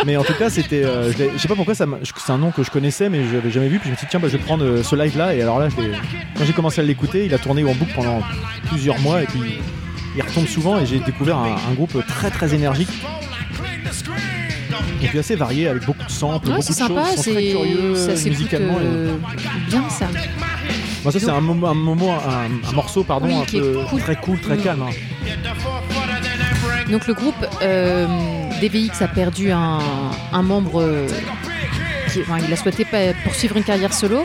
Mais 0.07 0.16
en 0.16 0.25
tout 0.25 0.33
cas, 0.35 0.49
c'était. 0.49 0.83
euh, 0.85 1.12
je 1.12 1.25
je 1.35 1.38
sais 1.38 1.49
pas 1.49 1.55
pourquoi, 1.55 1.75
ça 1.75 1.85
c'est 2.16 2.33
un 2.33 2.38
nom 2.38 2.51
que 2.51 2.62
je 2.62 2.70
connaissais, 2.70 3.09
mais 3.11 3.25
je 3.29 3.35
l'avais 3.37 3.51
jamais 3.51 3.68
vu. 3.68 3.79
Puis 3.79 3.88
je 3.88 3.92
me 3.92 3.96
suis 3.96 4.07
dit, 4.07 4.11
tiens, 4.11 4.20
bah, 4.20 4.29
je 4.31 4.37
vais 4.38 4.42
prendre 4.42 4.64
euh, 4.64 4.83
ce 4.83 4.96
live-là. 4.96 5.35
Et 5.35 5.42
alors 5.42 5.59
là, 5.59 5.68
je 5.68 5.75
quand 5.77 6.44
j'ai 6.46 6.53
commencé 6.55 6.81
à 6.81 6.85
l'écouter, 6.85 7.27
il 7.27 7.35
a 7.35 7.38
tourné 7.38 7.62
en 7.64 7.75
boucle 7.75 7.92
pendant 7.94 8.23
plusieurs 8.70 8.99
mois. 9.01 9.23
Et 9.23 9.27
puis, 9.27 9.40
il 10.16 10.23
retombe 10.23 10.46
souvent. 10.46 10.79
Et 10.81 10.87
j'ai 10.87 10.99
découvert 11.01 11.37
un, 11.37 11.57
un 11.70 11.75
groupe 11.75 11.96
très, 12.07 12.31
très 12.31 12.55
énergique. 12.55 12.88
Et 15.02 15.06
puis 15.08 15.18
assez 15.18 15.34
varié, 15.36 15.68
avec 15.68 15.84
beaucoup 15.86 16.04
de 16.04 16.10
samples, 16.10 16.48
Ouais, 16.48 16.56
beaucoup 16.56 16.68
de 16.68 16.72
sympa, 16.72 17.04
choses. 17.06 17.16
Sont 17.16 17.22
très 17.22 17.34
c'est 17.34 17.50
curieux 17.50 17.94
ça 17.96 18.16
s'écoute 18.16 18.38
musicalement. 18.38 18.74
et- 18.80 18.84
euh, 18.84 19.14
bien 19.68 19.88
ça. 19.88 20.06
Bon, 21.02 21.10
ça, 21.10 21.18
c'est 21.18 21.30
un, 21.30 21.40
moment, 21.40 21.68
un, 21.70 21.74
moment- 21.74 22.12
un- 22.18 22.68
un 22.68 22.72
morceau 22.72 23.02
pardon, 23.04 23.26
Oui, 23.28 23.34
un 23.34 23.44
peu 23.44 23.78
cool. 23.88 24.00
très 24.02 24.16
cool, 24.16 24.38
très 24.40 24.56
Mm. 24.56 24.62
calme. 24.62 24.82
hein. 24.82 24.90
Donc 26.90 27.06
le 27.06 27.14
groupe 27.14 27.46
euh, 27.62 28.06
DVX 28.60 29.00
a 29.02 29.08
perdu 29.08 29.50
un, 29.52 29.78
un 30.32 30.42
membre 30.42 30.82
euh, 30.82 31.06
qui 32.12 32.20
enfin, 32.23 32.38
il 32.46 32.53
a 32.53 32.57
souhaité 32.57 32.87
poursuivre 33.25 33.57
une 33.57 33.64
carrière 33.64 33.92
solo 33.92 34.23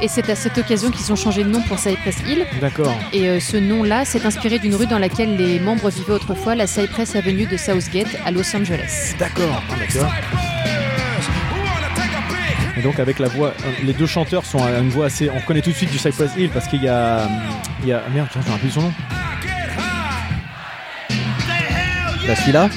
et 0.00 0.08
c'est 0.08 0.28
à 0.30 0.34
cette 0.34 0.58
occasion 0.58 0.90
qu'ils 0.90 1.12
ont 1.12 1.16
changé 1.16 1.44
de 1.44 1.48
nom 1.48 1.60
pour 1.62 1.78
Cypress 1.78 2.16
Hill 2.26 2.46
D'accord. 2.60 2.94
et 3.12 3.28
euh, 3.28 3.40
ce 3.40 3.56
nom-là 3.56 4.04
s'est 4.04 4.24
inspiré 4.26 4.58
d'une 4.58 4.74
rue 4.74 4.86
dans 4.86 4.98
laquelle 4.98 5.36
les 5.36 5.58
membres 5.60 5.88
vivaient 5.90 6.12
autrefois, 6.14 6.54
la 6.54 6.66
Cypress 6.66 7.16
Avenue 7.16 7.46
de 7.46 7.56
Southgate 7.56 8.16
à 8.24 8.30
Los 8.30 8.54
Angeles. 8.54 9.14
D'accord. 9.18 9.62
D'accord. 9.78 10.12
Et 12.76 12.82
donc 12.82 12.98
avec 12.98 13.18
la 13.18 13.28
voix, 13.28 13.48
euh, 13.48 13.70
les 13.84 13.92
deux 13.92 14.06
chanteurs 14.06 14.44
sont 14.44 14.62
à 14.62 14.78
une 14.78 14.90
voix 14.90 15.06
assez. 15.06 15.30
On 15.30 15.38
reconnaît 15.38 15.62
tout 15.62 15.70
de 15.70 15.76
suite 15.76 15.90
du 15.90 15.98
Cypress 15.98 16.32
Hill 16.36 16.50
parce 16.50 16.66
qu'il 16.68 16.82
y 16.82 16.88
a, 16.88 17.28
il 17.82 17.88
y 17.88 17.92
a 17.92 18.02
merde, 18.12 18.28
je 18.32 18.38
me 18.38 18.50
rappelle 18.52 18.70
son 18.70 18.82
nom. 18.82 18.92
Bah 22.26 22.34
celui-là. 22.36 22.68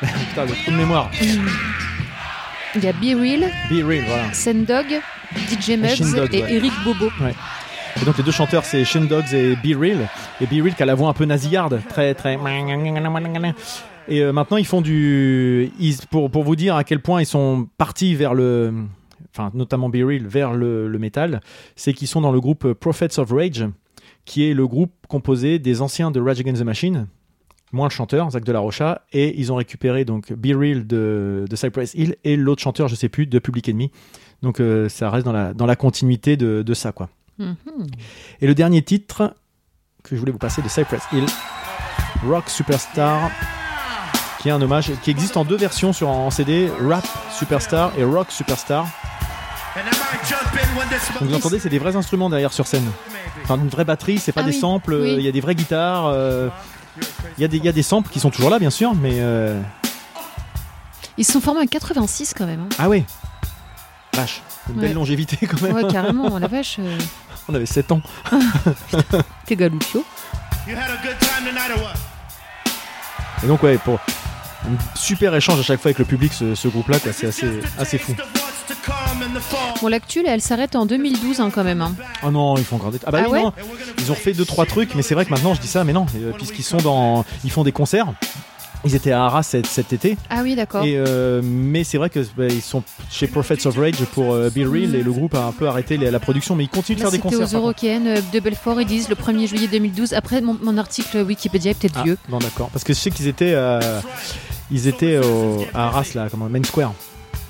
Putain, 0.00 0.44
le 0.44 0.52
trou 0.62 0.70
de 0.70 0.76
mémoire. 0.76 1.10
Il 2.74 2.84
y 2.84 2.88
a 2.88 2.92
Be 2.92 3.18
Real, 3.20 3.50
Be 3.70 3.84
Real, 3.86 4.04
voilà. 4.06 4.32
Sendog, 4.32 4.86
DJ 5.36 5.76
Dogs, 6.14 6.34
et 6.34 6.42
ouais. 6.42 6.54
Eric 6.54 6.72
Bobo. 6.84 7.10
Et 8.00 8.04
donc 8.06 8.16
les 8.16 8.24
deux 8.24 8.30
chanteurs 8.32 8.64
c'est 8.64 8.84
Shin 8.84 9.04
Dogs 9.04 9.34
et 9.34 9.54
Be 9.56 9.76
Real. 9.78 10.08
Et 10.40 10.46
Be 10.46 10.62
Real 10.64 10.74
qui 10.74 10.82
a 10.82 10.86
la 10.86 10.94
voix 10.94 11.08
un 11.10 11.12
peu 11.12 11.24
nasillarde, 11.26 11.82
très 11.88 12.14
très. 12.14 12.38
Et 14.08 14.20
euh, 14.20 14.32
maintenant 14.32 14.56
ils 14.56 14.66
font 14.66 14.80
du, 14.80 15.70
ils- 15.78 15.98
pour 16.10 16.30
pour 16.30 16.42
vous 16.44 16.56
dire 16.56 16.74
à 16.76 16.84
quel 16.84 17.00
point 17.00 17.20
ils 17.20 17.26
sont 17.26 17.68
partis 17.76 18.14
vers 18.14 18.32
le, 18.34 18.72
enfin 19.34 19.50
notamment 19.54 19.90
Be 19.90 19.96
Real 20.04 20.26
vers 20.26 20.52
le, 20.54 20.88
le 20.88 20.98
métal, 20.98 21.40
c'est 21.76 21.92
qu'ils 21.92 22.08
sont 22.08 22.22
dans 22.22 22.32
le 22.32 22.40
groupe 22.40 22.72
Prophets 22.72 23.18
of 23.20 23.30
Rage, 23.30 23.66
qui 24.24 24.48
est 24.48 24.54
le 24.54 24.66
groupe 24.66 24.92
composé 25.08 25.58
des 25.58 25.82
anciens 25.82 26.10
de 26.10 26.20
Rage 26.20 26.40
Against 26.40 26.62
the 26.62 26.64
Machine, 26.64 27.06
moins 27.72 27.86
le 27.88 27.92
chanteur 27.92 28.30
Zach 28.30 28.44
de 28.44 28.52
la 28.52 28.60
Rocha, 28.60 29.02
et 29.12 29.38
ils 29.40 29.50
ont 29.52 29.56
récupéré 29.56 30.04
donc 30.04 30.32
Be 30.32 30.54
Real 30.56 30.86
de, 30.86 31.44
de 31.48 31.56
Cypress 31.56 31.94
Hill 31.94 32.16
et 32.24 32.36
l'autre 32.36 32.62
chanteur 32.62 32.88
je 32.88 32.94
sais 32.94 33.08
plus 33.08 33.26
de 33.26 33.38
Public 33.38 33.68
Enemy. 33.68 33.90
Donc 34.42 34.60
euh, 34.60 34.88
ça 34.88 35.08
reste 35.10 35.24
dans 35.24 35.32
la 35.32 35.54
dans 35.54 35.66
la 35.66 35.76
continuité 35.76 36.36
de, 36.36 36.62
de 36.62 36.74
ça 36.74 36.92
quoi. 36.92 37.08
Mhm. 37.38 37.56
Et 38.40 38.46
le 38.46 38.54
dernier 38.54 38.82
titre 38.82 39.34
que 40.02 40.14
je 40.16 40.20
voulais 40.20 40.32
vous 40.32 40.38
passer 40.38 40.60
de 40.62 40.68
Cypress 40.68 41.02
Hill, 41.12 41.24
Rock 42.26 42.48
Superstar, 42.50 43.30
qui 44.40 44.48
est 44.48 44.52
un 44.52 44.60
hommage, 44.60 44.90
qui 45.02 45.10
existe 45.10 45.36
en 45.36 45.44
deux 45.44 45.56
versions 45.56 45.92
sur 45.92 46.08
en 46.08 46.30
CD, 46.30 46.68
Rap 46.86 47.04
Superstar 47.38 47.92
et 47.98 48.04
Rock 48.04 48.30
Superstar. 48.30 48.86
Donc 51.20 51.28
vous 51.30 51.34
entendez, 51.34 51.58
c'est 51.58 51.68
des 51.68 51.78
vrais 51.78 51.96
instruments 51.96 52.28
derrière 52.28 52.52
sur 52.52 52.66
scène. 52.66 52.84
Enfin, 53.44 53.56
une 53.56 53.68
vraie 53.68 53.84
batterie, 53.84 54.18
c'est 54.18 54.32
pas 54.32 54.42
Ah 54.42 54.44
des 54.44 54.52
oui, 54.52 54.58
samples, 54.60 54.94
oui. 54.94 55.14
il 55.18 55.22
y 55.24 55.28
a 55.28 55.32
des 55.32 55.40
vraies 55.40 55.54
guitares. 55.54 56.06
euh, 56.06 56.48
Il 57.38 57.42
y, 57.42 57.44
a 57.44 57.48
des- 57.48 57.56
il 57.56 57.64
y 57.64 57.68
a 57.68 57.72
des 57.72 57.82
samples 57.82 58.10
qui 58.10 58.20
sont 58.20 58.30
toujours 58.30 58.50
là, 58.50 58.58
bien 58.58 58.70
sûr, 58.70 58.94
mais. 58.94 59.14
euh, 59.20 59.60
Ils 61.16 61.24
se 61.24 61.32
sont 61.32 61.40
formés 61.40 61.60
en 61.62 61.66
86 61.66 62.34
quand 62.36 62.46
même. 62.46 62.60
hein. 62.60 62.68
Ah 62.78 62.88
ouais 62.88 63.04
Vache, 64.14 64.42
une 64.68 64.74
belle 64.80 64.92
longévité 64.94 65.38
quand 65.46 65.60
même. 65.62 65.72
Ouais, 65.74 65.84
carrément, 65.90 66.38
la 66.38 66.46
vache. 66.48 66.76
euh, 66.78 66.98
On 67.48 67.54
avait 67.54 67.66
7 67.66 67.92
ans. 67.92 68.02
T'es 69.46 69.56
galuccio. 69.56 70.04
You 70.66 70.76
had 70.76 70.90
a 70.90 71.02
good 71.02 71.18
time 71.18 71.44
tonight 71.46 71.70
or 71.76 71.82
what? 71.82 71.94
Et 73.42 73.46
donc, 73.46 73.62
ouais, 73.62 73.78
pour 73.78 73.94
un 74.64 74.76
super 74.96 75.34
échange 75.34 75.58
à 75.58 75.62
chaque 75.62 75.80
fois 75.80 75.88
avec 75.88 75.98
le 75.98 76.04
public, 76.04 76.32
ce, 76.32 76.54
ce 76.54 76.68
groupe-là, 76.68 77.00
quoi, 77.00 77.12
c'est 77.12 77.26
assez, 77.26 77.60
assez 77.78 77.98
fou. 77.98 78.14
Bon, 79.80 79.88
l'actu, 79.88 80.22
elle 80.26 80.40
s'arrête 80.40 80.76
en 80.76 80.86
2012 80.86 81.40
hein, 81.40 81.50
quand 81.52 81.64
même. 81.64 81.80
hein. 81.82 81.94
Oh 82.24 82.30
non, 82.30 82.56
ils 82.56 82.64
font 82.64 82.76
encore 82.76 82.90
des. 82.90 82.98
Ah 83.06 83.10
bah 83.10 83.20
Ah 83.22 83.26
oui, 83.28 83.38
ouais 83.38 83.42
non. 83.42 83.52
Ils 83.98 84.10
ont 84.10 84.14
refait 84.14 84.32
deux 84.32 84.44
trois 84.44 84.66
trucs, 84.66 84.94
mais 84.94 85.02
c'est 85.02 85.14
vrai 85.14 85.24
que 85.24 85.30
maintenant 85.30 85.54
je 85.54 85.60
dis 85.60 85.68
ça, 85.68 85.84
mais 85.84 85.92
non, 85.92 86.06
euh, 86.16 86.32
puisqu'ils 86.36 86.62
sont 86.64 86.78
dans, 86.78 87.24
ils 87.44 87.50
font 87.50 87.64
des 87.64 87.72
concerts. 87.72 88.06
Ils 88.84 88.96
étaient 88.96 89.12
à 89.12 89.24
Arras 89.26 89.44
cet, 89.44 89.66
cet 89.66 89.92
été, 89.92 90.16
Ah 90.28 90.40
oui, 90.42 90.56
d'accord. 90.56 90.84
et 90.84 90.96
euh, 90.96 91.40
mais 91.44 91.84
c'est 91.84 91.98
vrai 91.98 92.10
que 92.10 92.18
bah, 92.36 92.46
ils 92.48 92.60
sont 92.62 92.82
chez 93.12 93.28
Prophets 93.28 93.64
of 93.68 93.76
Rage 93.78 94.04
pour 94.12 94.32
euh, 94.32 94.50
Be 94.50 94.66
Real 94.68 94.96
et 94.96 95.04
le 95.04 95.12
groupe 95.12 95.36
a 95.36 95.44
un 95.44 95.52
peu 95.52 95.68
arrêté 95.68 95.96
la 95.96 96.18
production, 96.18 96.56
mais 96.56 96.64
ils 96.64 96.68
continuent 96.68 96.96
de 96.96 97.02
faire 97.02 97.10
des 97.12 97.18
c'était 97.18 97.28
concerts. 97.28 97.40
aux 97.46 97.50
contre. 97.50 97.56
Eurocaines 97.62 98.06
euh, 98.08 98.20
de 98.32 98.40
Belfort, 98.40 98.80
ils 98.80 98.86
disent 98.86 99.08
le 99.08 99.14
1er 99.14 99.46
juillet 99.46 99.68
2012. 99.68 100.14
Après, 100.14 100.40
mon, 100.40 100.58
mon 100.60 100.76
article 100.78 101.18
Wikipédia 101.22 101.70
est 101.70 101.74
peut-être 101.74 101.98
Ah, 102.00 102.02
vieux. 102.02 102.18
non 102.28 102.38
d'accord, 102.38 102.70
parce 102.70 102.82
que 102.82 102.92
je 102.92 102.98
sais 102.98 103.12
qu'ils 103.12 103.28
étaient, 103.28 103.52
euh, 103.54 104.00
ils 104.72 104.88
étaient 104.88 105.18
au- 105.18 105.64
à 105.74 105.86
Arras 105.86 106.10
là, 106.16 106.26
comment 106.28 106.48
Main 106.48 106.64
Square. 106.64 106.92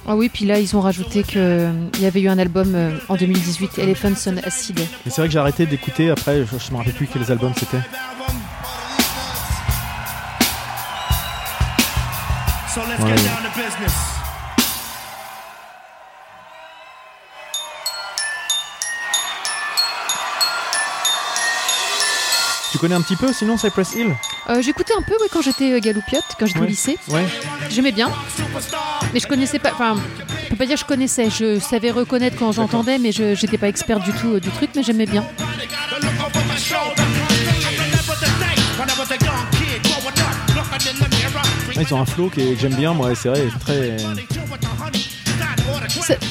Ah 0.07 0.17
oui, 0.17 0.29
puis 0.29 0.45
là, 0.45 0.59
ils 0.59 0.77
ont 0.77 0.81
rajouté 0.81 1.23
qu'il 1.23 1.91
y 2.01 2.07
avait 2.07 2.21
eu 2.21 2.29
un 2.29 2.39
album 2.39 2.75
euh, 2.75 2.91
en 3.09 3.15
2018, 3.17 3.79
Elephants 3.79 4.09
on 4.27 4.37
Acid. 4.39 4.79
Mais 4.79 4.87
c'est 5.13 5.21
vrai 5.21 5.29
que 5.29 5.33
j'ai 5.33 5.39
arrêté 5.39 5.65
d'écouter. 5.67 6.11
Après, 6.11 6.45
je, 6.45 6.59
je 6.59 6.73
me 6.73 6.77
rappelle 6.77 6.93
plus 6.95 7.07
quels 7.07 7.31
albums 7.31 7.53
c'était. 7.57 7.81
So 12.75 12.81
let's 12.89 13.01
Ouais. 13.05 14.22
Connais 22.83 22.95
un 22.97 23.01
petit 23.01 23.15
peu, 23.15 23.33
sinon 23.33 23.57
Cypress 23.57 23.95
Hill 23.95 24.13
Euh, 24.51 24.61
J'écoutais 24.61 24.93
un 24.99 25.03
peu 25.03 25.15
oui, 25.21 25.29
quand 25.33 25.41
j'étais 25.41 25.73
euh, 25.73 25.79
galoupiote, 25.79 26.25
quand 26.37 26.47
j'étais 26.47 26.59
au 26.59 26.65
lycée. 26.65 26.99
Ouais. 27.11 27.25
J'aimais 27.71 27.93
bien, 27.93 28.11
mais 29.15 29.21
je 29.21 29.27
connaissais 29.29 29.61
pas. 29.61 29.71
Enfin, 29.73 29.95
je 30.45 30.49
peux 30.51 30.57
pas 30.57 30.67
dire 30.67 30.75
que 30.75 30.81
je 30.81 30.85
connaissais. 30.85 31.31
Je 31.31 31.61
savais 31.61 31.93
reconnaître 31.93 32.37
quand 32.37 32.51
j'entendais, 32.51 32.99
mais 32.99 33.13
je 33.13 33.37
j'étais 33.37 33.57
pas 33.57 33.69
expert 33.69 34.01
du 34.01 34.13
tout 34.13 34.35
euh, 34.35 34.41
du 34.41 34.51
truc, 34.51 34.71
mais 34.75 34.83
j'aimais 34.83 35.07
bien. 35.07 35.25
Ouais, 41.77 41.85
Ils 41.89 41.95
ont 41.95 42.01
un 42.01 42.05
flow 42.07 42.29
que 42.31 42.41
j'aime 42.61 42.75
bien, 42.75 42.93
moi. 42.95 43.15
C'est 43.15 43.29
vrai, 43.29 43.45
très. 43.61 43.97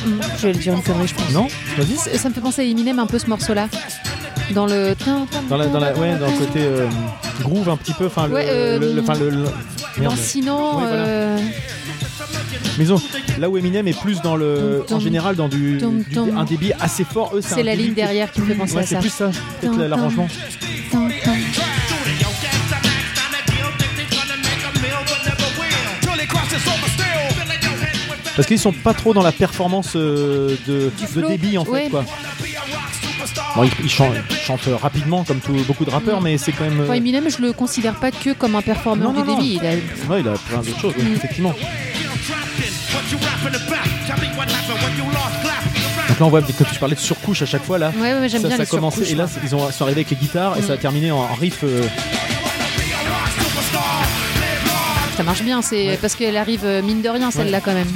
Hum, 0.06 0.20
je 0.38 0.48
vais 0.48 0.54
le 0.54 0.60
dire 0.60 0.74
une 0.74 0.84
connerie, 0.84 1.08
je 1.08 1.16
pense. 1.16 1.30
Non 1.32 1.48
Vas-y. 1.78 1.96
Ça 1.96 2.18
ça 2.18 2.28
me 2.30 2.34
fait 2.34 2.42
penser 2.42 2.62
à 2.62 2.66
Eminem 2.66 3.00
un 3.00 3.08
peu 3.08 3.18
ce 3.20 3.28
morceau-là. 3.28 3.70
Dans 4.54 4.66
le. 4.66 4.96
Dans 5.50 5.58
la, 5.58 5.68
dans 5.68 5.80
la, 5.80 5.94
ouais, 5.96 6.16
dans 6.18 6.28
le 6.28 6.38
côté 6.38 6.60
euh, 6.60 6.88
groove 7.42 7.70
un 7.70 7.78
petit 7.78 7.94
peu, 7.94 8.08
enfin 8.08 8.28
le, 8.28 8.34
Ouais, 8.34 8.46
euh, 8.50 8.80
le- 8.80 8.94
le- 8.94 9.02
enfin, 9.02 9.14
le- 9.18 9.30
le- 9.30 9.38
merde. 9.98 10.14
Lancinant. 10.16 10.78
Oui, 10.78 10.84
voilà. 10.88 10.94
euh, 11.04 11.38
Mais 12.78 12.86
là 13.40 13.50
où 13.50 13.58
Eminem 13.58 13.88
est 13.88 14.00
plus 14.00 14.22
dans 14.22 14.36
le, 14.36 14.84
Tom, 14.88 14.98
en 14.98 15.00
général 15.00 15.36
dans 15.36 15.48
du, 15.48 15.78
tom, 15.80 16.02
du- 16.04 16.16
tom. 16.16 16.38
un 16.38 16.44
débit 16.46 16.72
assez 16.80 17.04
fort. 17.04 17.32
Eux, 17.36 17.42
C'est 17.42 17.64
la 17.64 17.76
ligne 17.76 17.94
derrière 17.94 18.32
qui 18.32 18.42
me 18.42 18.48
fait 18.48 18.54
penser 18.56 18.76
Ouais, 18.76 18.82
à 18.84 18.86
c'est 18.86 18.96
ça. 18.96 19.02
plus 19.02 19.10
ça, 19.10 19.32
peut-être 19.62 19.78
l'arrangement. 19.88 20.28
Parce 28.36 28.48
qu'ils 28.48 28.60
sont 28.60 28.72
pas 28.72 28.94
trop 28.94 29.14
dans 29.14 29.22
la 29.24 29.32
performance 29.34 29.94
euh, 29.96 30.56
de, 30.68 30.92
débit 31.28 31.58
en 31.58 31.66
fait 31.66 31.72
Ouais. 31.72 31.88
quoi. 31.90 32.06
Bon, 33.56 33.64
ils 33.84 33.90
chantent 33.90 34.70
rapidement 34.82 35.24
comme 35.24 35.40
tout- 35.40 35.54
beaucoup 35.68 35.86
de 35.86 35.90
rappeurs, 35.92 36.22
mais 36.22 36.38
c'est 36.38 36.52
quand 36.52 36.64
même. 36.64 36.82
Enfin, 36.82 36.94
Eminem, 36.94 37.30
je 37.30 37.42
le 37.42 37.54
considère 37.54 37.96
pas 37.96 38.12
que 38.12 38.32
comme 38.34 38.56
un 38.56 38.62
performeur 38.62 39.12
Non, 39.14 39.22
du 39.22 39.28
non. 39.30 39.36
débit. 39.38 39.60
Il 39.62 39.66
a- 39.68 39.72
ouais, 40.12 40.22
il 40.22 40.28
a 40.28 40.34
plein 40.34 40.60
d'autres 40.60 40.80
choses, 40.80 40.94
Mm. 40.98 41.14
effectivement. 41.16 41.54
Donc 46.10 46.20
là, 46.20 46.26
on 46.26 46.30
voit 46.30 46.42
que 46.42 46.52
tu 46.52 46.80
parlais 46.80 46.96
de 46.96 47.00
surcouche 47.00 47.42
à 47.42 47.46
chaque 47.46 47.64
fois 47.64 47.78
là. 47.78 47.92
Ouais, 47.98 48.14
ouais, 48.14 48.30
j'aime 48.30 48.42
ça, 48.42 48.48
bien 48.48 48.58
ça 48.58 48.64
les 48.64 48.70
a 48.70 48.72
commencé 48.72 49.12
et 49.12 49.16
là 49.16 49.28
ils 49.44 49.56
ont 49.56 49.72
sont 49.72 49.84
arrivés 49.86 50.02
avec 50.02 50.10
les 50.10 50.16
guitares 50.18 50.58
et 50.58 50.62
ça 50.62 50.74
a 50.74 50.76
Mm. 50.76 50.80
terminé 50.80 51.12
en, 51.12 51.18
en 51.20 51.34
riff. 51.36 51.60
euh, 51.64 51.84
Ça 55.18 55.24
marche 55.24 55.44
bien, 55.44 55.62
c'est 55.62 55.98
parce 56.02 56.16
qu'elle 56.16 56.38
arrive 56.38 56.62
euh, 56.64 56.82
mine 56.82 57.02
de 57.02 57.10
rien 57.10 57.30
celle-là 57.32 57.62
quand 57.62 57.74
même. 57.74 57.88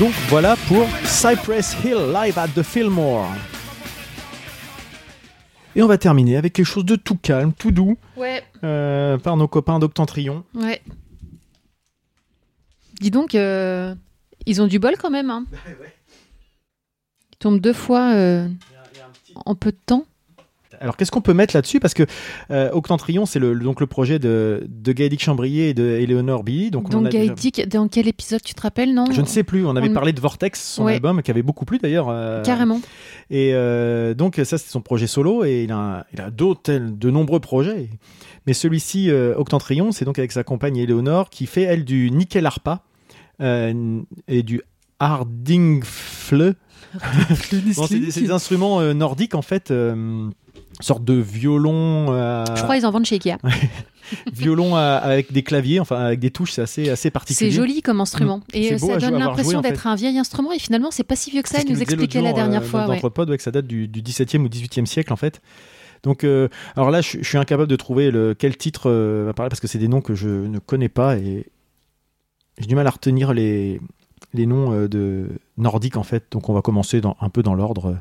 Donc 0.00 0.12
voilà 0.28 0.56
pour 0.66 0.88
Cypress 1.04 1.76
Hill 1.84 2.10
live 2.12 2.38
at 2.38 2.48
the 2.48 2.62
Fillmore. 2.62 3.28
Et 5.76 5.82
on 5.82 5.86
va 5.86 5.98
terminer 5.98 6.36
avec 6.38 6.54
quelque 6.54 6.66
chose 6.66 6.86
de 6.86 6.96
tout 6.96 7.16
calme, 7.16 7.52
tout 7.52 7.70
doux, 7.70 7.96
Ouais, 8.16 8.42
euh, 8.64 9.18
par 9.18 9.36
nos 9.36 9.46
copains 9.46 9.78
d'Octentrion. 9.78 10.42
ouais. 10.54 10.80
Dis 13.00 13.10
donc, 13.10 13.34
euh, 13.34 13.94
ils 14.46 14.60
ont 14.62 14.66
du 14.66 14.78
bol 14.78 14.94
quand 14.98 15.10
même. 15.10 15.30
Hein. 15.30 15.44
Ils 17.32 17.36
tombent 17.38 17.60
deux 17.60 17.72
fois 17.72 18.12
euh, 18.12 18.48
en 19.46 19.54
peu 19.54 19.70
de 19.72 19.78
temps. 19.86 20.04
Alors 20.82 20.96
qu'est-ce 20.96 21.10
qu'on 21.10 21.20
peut 21.20 21.34
mettre 21.34 21.54
là-dessus? 21.54 21.78
Parce 21.78 21.92
que 21.92 22.04
euh, 22.50 22.70
Octentrion, 22.72 23.26
c'est 23.26 23.38
le, 23.38 23.54
donc 23.54 23.80
le 23.80 23.86
projet 23.86 24.18
de, 24.18 24.66
de 24.66 24.92
Gaëdic 24.92 25.22
Chambrier 25.22 25.68
et 25.68 25.74
de 25.74 26.42
Billy. 26.42 26.70
Donc, 26.70 26.86
on 26.88 27.02
Donc 27.02 27.10
déjà- 27.10 27.26
Gaëdic, 27.26 27.68
dans 27.68 27.86
quel 27.86 28.08
épisode 28.08 28.40
tu 28.42 28.54
te 28.54 28.62
rappelles, 28.62 28.94
non? 28.94 29.04
Je 29.12 29.20
ne 29.20 29.26
sais 29.26 29.44
plus, 29.44 29.66
on 29.66 29.76
avait 29.76 29.90
On- 29.90 29.92
parlé 29.92 30.12
de 30.14 30.20
Vortex, 30.20 30.60
son 30.62 30.84
Ouais. 30.84 30.94
album, 30.94 31.20
qui 31.22 31.30
avait 31.30 31.42
beaucoup 31.42 31.66
plu 31.66 31.76
d'ailleurs. 31.78 32.08
euh, 32.08 32.42
Carrément. 32.42 32.80
Et 33.28 33.50
euh, 33.52 34.14
donc 34.14 34.36
ça, 34.36 34.56
c'est 34.56 34.70
son 34.70 34.80
projet 34.80 35.06
solo, 35.06 35.44
et 35.44 35.64
il 35.64 35.72
a, 35.72 36.06
il 36.14 36.20
a 36.22 36.30
d'autres, 36.30 36.72
de 36.72 37.10
nombreux 37.10 37.40
projets. 37.40 37.88
Mais 38.46 38.54
celui-ci, 38.54 39.10
euh, 39.10 39.34
Octentrion, 39.36 39.92
c'est 39.92 40.06
donc 40.06 40.18
avec 40.18 40.32
sa 40.32 40.44
compagne 40.44 40.78
Eleonore, 40.78 41.28
qui 41.28 41.44
fait, 41.44 41.62
elle, 41.62 41.84
du 41.84 42.10
nickel 42.10 42.46
harpa 42.46 42.82
et 43.38 44.42
du 44.42 44.62
hardingfle. 44.98 46.54
Bon, 47.76 47.86
c'est 47.86 47.98
des- 47.98 48.30
instruments 48.30 48.80
euh, 48.80 48.94
nordiques, 48.94 49.34
en 49.34 49.42
fait, 49.42 49.70
euh, 49.70 50.28
sorte 50.82 51.04
de 51.04 51.14
violon, 51.14 52.06
euh, 52.10 52.44
Je 52.56 52.62
crois 52.62 52.76
qu'ils 52.76 52.86
en 52.86 52.90
vendent 52.90 53.06
chez 53.06 53.16
Ikea. 53.16 53.36
violon 54.32 54.76
à- 54.76 54.96
avec 54.96 55.32
des 55.32 55.42
claviers, 55.42 55.80
enfin 55.80 55.96
avec 55.96 56.20
des 56.20 56.30
touches, 56.30 56.52
c'est 56.52 56.62
assez, 56.62 56.88
assez 56.90 57.10
particulier. 57.10 57.50
C'est 57.50 57.56
joli 57.56 57.82
comme 57.82 58.00
instrument. 58.00 58.38
Mm. 58.38 58.42
Et 58.54 58.72
euh, 58.72 58.78
ça 58.78 58.96
donne 58.98 59.18
l'impression 59.18 59.58
en 59.58 59.62
d'être 59.62 59.86
un 59.86 59.94
vieil 59.94 60.18
instrument. 60.18 60.52
Et 60.52 60.58
finalement, 60.58 60.90
c'est 60.90 61.04
pas 61.04 61.16
si 61.16 61.30
vieux 61.30 61.42
que 61.42 61.48
ça. 61.48 61.58
Il 61.60 61.64
nous 61.66 61.70
l'autre 61.70 61.82
expliquait 61.82 62.20
la 62.22 62.32
dernière 62.32 62.62
euh, 62.62 62.66
fois. 62.66 62.86
notre 62.86 63.04
ouais. 63.04 63.10
pote, 63.10 63.30
ouais, 63.30 63.36
que 63.36 63.42
ça 63.42 63.50
date 63.50 63.66
du, 63.66 63.88
du 63.88 64.02
17e 64.02 64.38
ou 64.42 64.48
18e 64.48 64.86
siècle 64.86 65.12
en 65.12 65.16
fait. 65.16 65.40
Donc, 66.02 66.24
euh, 66.24 66.48
alors 66.76 66.90
là, 66.90 67.00
je, 67.00 67.18
je 67.18 67.28
suis 67.28 67.38
incapable 67.38 67.68
de 67.68 67.76
trouver 67.76 68.10
le, 68.10 68.34
quel 68.34 68.56
titre 68.56 68.90
euh, 68.90 69.24
va 69.26 69.34
parler 69.34 69.50
parce 69.50 69.60
que 69.60 69.68
c'est 69.68 69.78
des 69.78 69.88
noms 69.88 70.00
que 70.00 70.14
je 70.14 70.28
ne 70.28 70.58
connais 70.58 70.88
pas 70.88 71.16
et 71.16 71.46
j'ai 72.58 72.66
du 72.66 72.74
mal 72.74 72.86
à 72.86 72.90
retenir 72.90 73.34
les, 73.34 73.80
les 74.32 74.46
noms 74.46 74.72
euh, 74.72 74.88
de 74.88 75.28
nordiques 75.58 75.96
en 75.96 76.02
fait. 76.02 76.24
Donc, 76.30 76.48
on 76.48 76.54
va 76.54 76.62
commencer 76.62 77.00
dans, 77.00 77.16
un 77.20 77.28
peu 77.28 77.42
dans 77.42 77.54
l'ordre. 77.54 77.98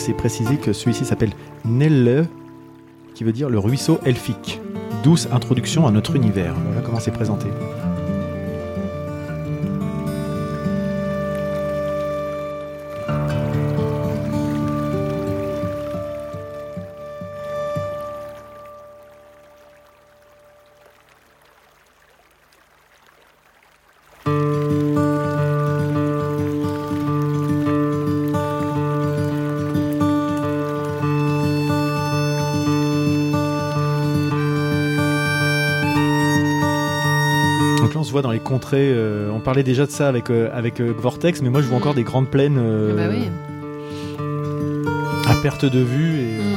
C'est 0.00 0.14
précisé 0.14 0.56
que 0.56 0.72
celui-ci 0.72 1.04
s'appelle 1.04 1.32
Nelle, 1.64 2.26
qui 3.14 3.24
veut 3.24 3.32
dire 3.32 3.48
le 3.48 3.58
ruisseau 3.58 3.98
elfique. 4.04 4.60
Douce 5.02 5.28
introduction 5.32 5.86
à 5.86 5.90
notre 5.90 6.16
univers. 6.16 6.54
Voilà 6.66 6.80
comment 6.80 7.00
c'est 7.00 7.10
présenté. 7.10 7.46
Voit 38.14 38.22
dans 38.22 38.30
les 38.30 38.38
contrées. 38.38 38.90
euh, 38.92 39.28
on 39.32 39.40
parlait 39.40 39.64
déjà 39.64 39.86
de 39.86 39.90
ça 39.90 40.06
avec, 40.08 40.30
euh, 40.30 40.48
avec 40.54 40.80
euh, 40.80 40.94
Vortex, 40.96 41.42
mais 41.42 41.50
moi, 41.50 41.60
je 41.62 41.66
vois 41.66 41.78
Mm. 41.78 41.80
encore 41.82 41.94
des 41.94 42.04
grandes 42.04 42.28
plaines 42.30 42.58
euh, 42.58 42.94
Bah 42.96 43.08
oui. 43.10 43.28
à 45.28 45.34
perte 45.42 45.64
de 45.64 45.80
vue. 45.80 46.20
Et, 46.20 46.38
Mm. 46.38 46.54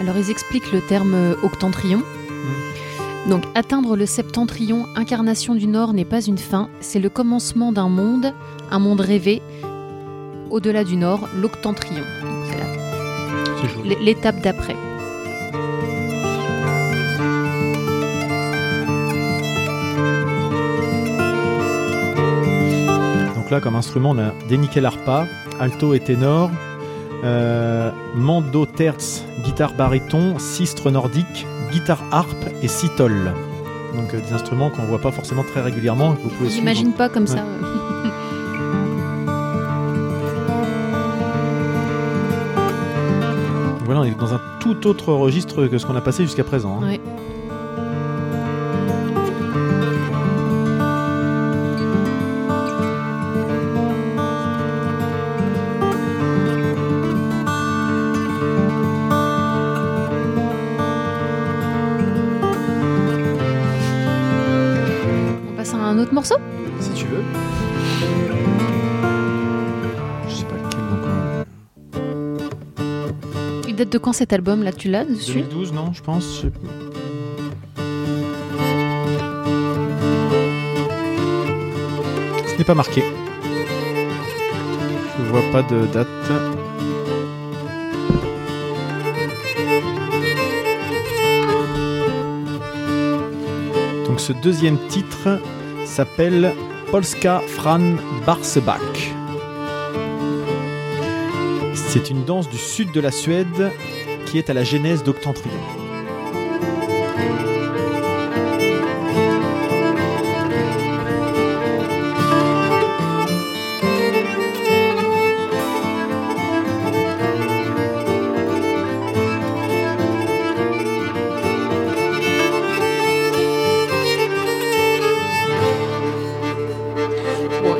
Alors 0.00 0.16
ils 0.16 0.30
expliquent 0.30 0.72
le 0.72 0.80
terme 0.80 1.14
euh, 1.14 1.34
octentrion. 1.42 2.02
Donc 3.28 3.44
atteindre 3.54 3.96
le 3.96 4.06
septentrion, 4.06 4.86
incarnation 4.96 5.54
du 5.54 5.66
Nord, 5.66 5.92
n'est 5.92 6.06
pas 6.06 6.22
une 6.22 6.38
fin, 6.38 6.68
c'est 6.80 6.98
le 6.98 7.10
commencement 7.10 7.70
d'un 7.70 7.88
monde, 7.88 8.32
un 8.70 8.78
monde 8.78 9.00
rêvé. 9.00 9.42
Au-delà 10.50 10.84
du 10.84 10.96
Nord, 10.96 11.28
l'octentrion. 11.40 12.02
L'étape 14.00 14.40
d'après. 14.40 14.76
Donc 23.34 23.50
là, 23.50 23.60
comme 23.60 23.76
instrument, 23.76 24.10
on 24.10 24.18
a 24.18 24.32
des 24.48 24.56
nickel 24.58 24.84
harpa, 24.86 25.26
alto 25.58 25.94
et 25.94 26.00
ténor, 26.00 26.50
euh, 27.24 27.90
mando 28.14 28.66
terz, 28.66 29.24
guitare 29.44 29.74
baryton, 29.74 30.38
sistre 30.38 30.90
nordique, 30.90 31.46
guitare 31.72 32.02
harpe 32.12 32.44
et 32.62 32.68
citole. 32.68 33.32
Donc 33.96 34.14
euh, 34.14 34.20
des 34.20 34.32
instruments 34.32 34.70
qu'on 34.70 34.82
voit 34.82 35.00
pas 35.00 35.10
forcément 35.10 35.42
très 35.44 35.60
régulièrement. 35.62 36.14
J'imagine 36.48 36.92
pas 36.92 37.08
comme 37.08 37.24
Ouais. 37.24 37.28
ça. 37.28 37.38
euh. 37.44 38.06
est 44.04 44.18
dans 44.18 44.34
un 44.34 44.40
tout 44.60 44.86
autre 44.86 45.12
registre 45.12 45.66
que 45.66 45.78
ce 45.78 45.86
qu'on 45.86 45.96
a 45.96 46.00
passé 46.00 46.24
jusqu'à 46.24 46.44
présent. 46.44 46.80
hein. 46.82 46.86
quand 74.00 74.12
cet 74.12 74.32
album 74.32 74.62
là 74.62 74.72
tu 74.72 74.88
l'as 74.88 75.04
dessus 75.04 75.42
2012 75.42 75.72
non 75.72 75.92
je 75.92 76.02
pense. 76.02 76.44
Ce 82.46 82.56
n'est 82.58 82.64
pas 82.64 82.74
marqué. 82.74 83.02
Je 85.18 85.24
vois 85.30 85.42
pas 85.52 85.62
de 85.62 85.86
date. 85.86 86.08
Donc 94.06 94.20
ce 94.20 94.32
deuxième 94.32 94.78
titre 94.88 95.38
s'appelle 95.84 96.52
Polska 96.90 97.40
Fran 97.46 97.94
Barsebach. 98.26 99.09
C'est 101.92 102.08
une 102.08 102.24
danse 102.24 102.48
du 102.48 102.56
sud 102.56 102.92
de 102.92 103.00
la 103.00 103.10
Suède 103.10 103.72
qui 104.26 104.38
est 104.38 104.48
à 104.48 104.54
la 104.54 104.62
genèse 104.62 105.02
d'Octantrion. 105.02 105.50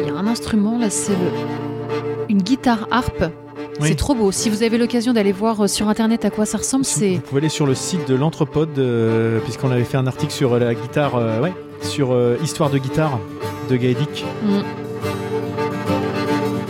Il 0.00 0.06
y 0.08 0.10
a 0.10 0.14
un 0.14 0.26
instrument 0.26 0.80
là, 0.80 0.90
c'est 0.90 1.12
le... 1.12 2.28
une 2.28 2.42
guitare 2.42 2.88
harpe. 2.90 3.30
C'est 3.90 3.96
trop 3.96 4.14
beau. 4.14 4.30
Si 4.30 4.48
vous 4.50 4.62
avez 4.62 4.78
l'occasion 4.78 5.12
d'aller 5.12 5.32
voir 5.32 5.64
euh, 5.64 5.66
sur 5.66 5.88
internet 5.88 6.24
à 6.24 6.30
quoi 6.30 6.46
ça 6.46 6.58
ressemble, 6.58 6.84
c'est 6.84 7.14
Vous 7.16 7.20
pouvez 7.22 7.40
aller 7.40 7.48
sur 7.48 7.66
le 7.66 7.74
site 7.74 8.06
de 8.08 8.14
l'Anthropode, 8.14 8.78
euh, 8.78 9.40
puisqu'on 9.40 9.70
avait 9.72 9.82
fait 9.82 9.96
un 9.96 10.06
article 10.06 10.32
sur 10.32 10.56
la 10.60 10.74
guitare, 10.74 11.16
euh, 11.16 11.40
ouais, 11.40 11.52
sur 11.82 12.12
euh, 12.12 12.36
Histoire 12.42 12.70
de 12.70 12.78
guitare 12.78 13.18
de 13.68 13.76
Gaedic, 13.76 14.24
Mm. 14.44 14.58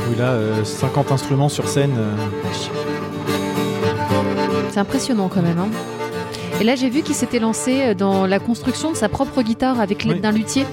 où 0.09 0.13
il 0.15 0.23
a 0.23 0.29
euh, 0.31 0.65
50 0.65 1.13
instruments 1.13 1.51
sur 1.51 1.69
scène. 1.69 1.93
euh. 1.99 2.15
c'est 4.71 4.81
impressionnant 4.81 5.29
quand 5.29 5.43
même. 5.43 5.59
hein. 5.59 5.69
Et 6.61 6.65
là, 6.65 6.75
j'ai 6.75 6.89
vu 6.91 7.03
qu'il 7.03 7.15
s'était 7.15 7.39
lancé 7.39 7.83
euh, 7.83 7.95
dans 7.95 8.27
la 8.27 8.39
construction 8.39 8.93
de 8.93 8.97
sa 8.97 9.09
propre 9.11 9.43
guitare 9.43 9.79
avec 9.81 10.05
l'aide 10.05 10.17
Oui. 10.17 10.21
d'un 10.23 10.33
luthier. 10.33 10.65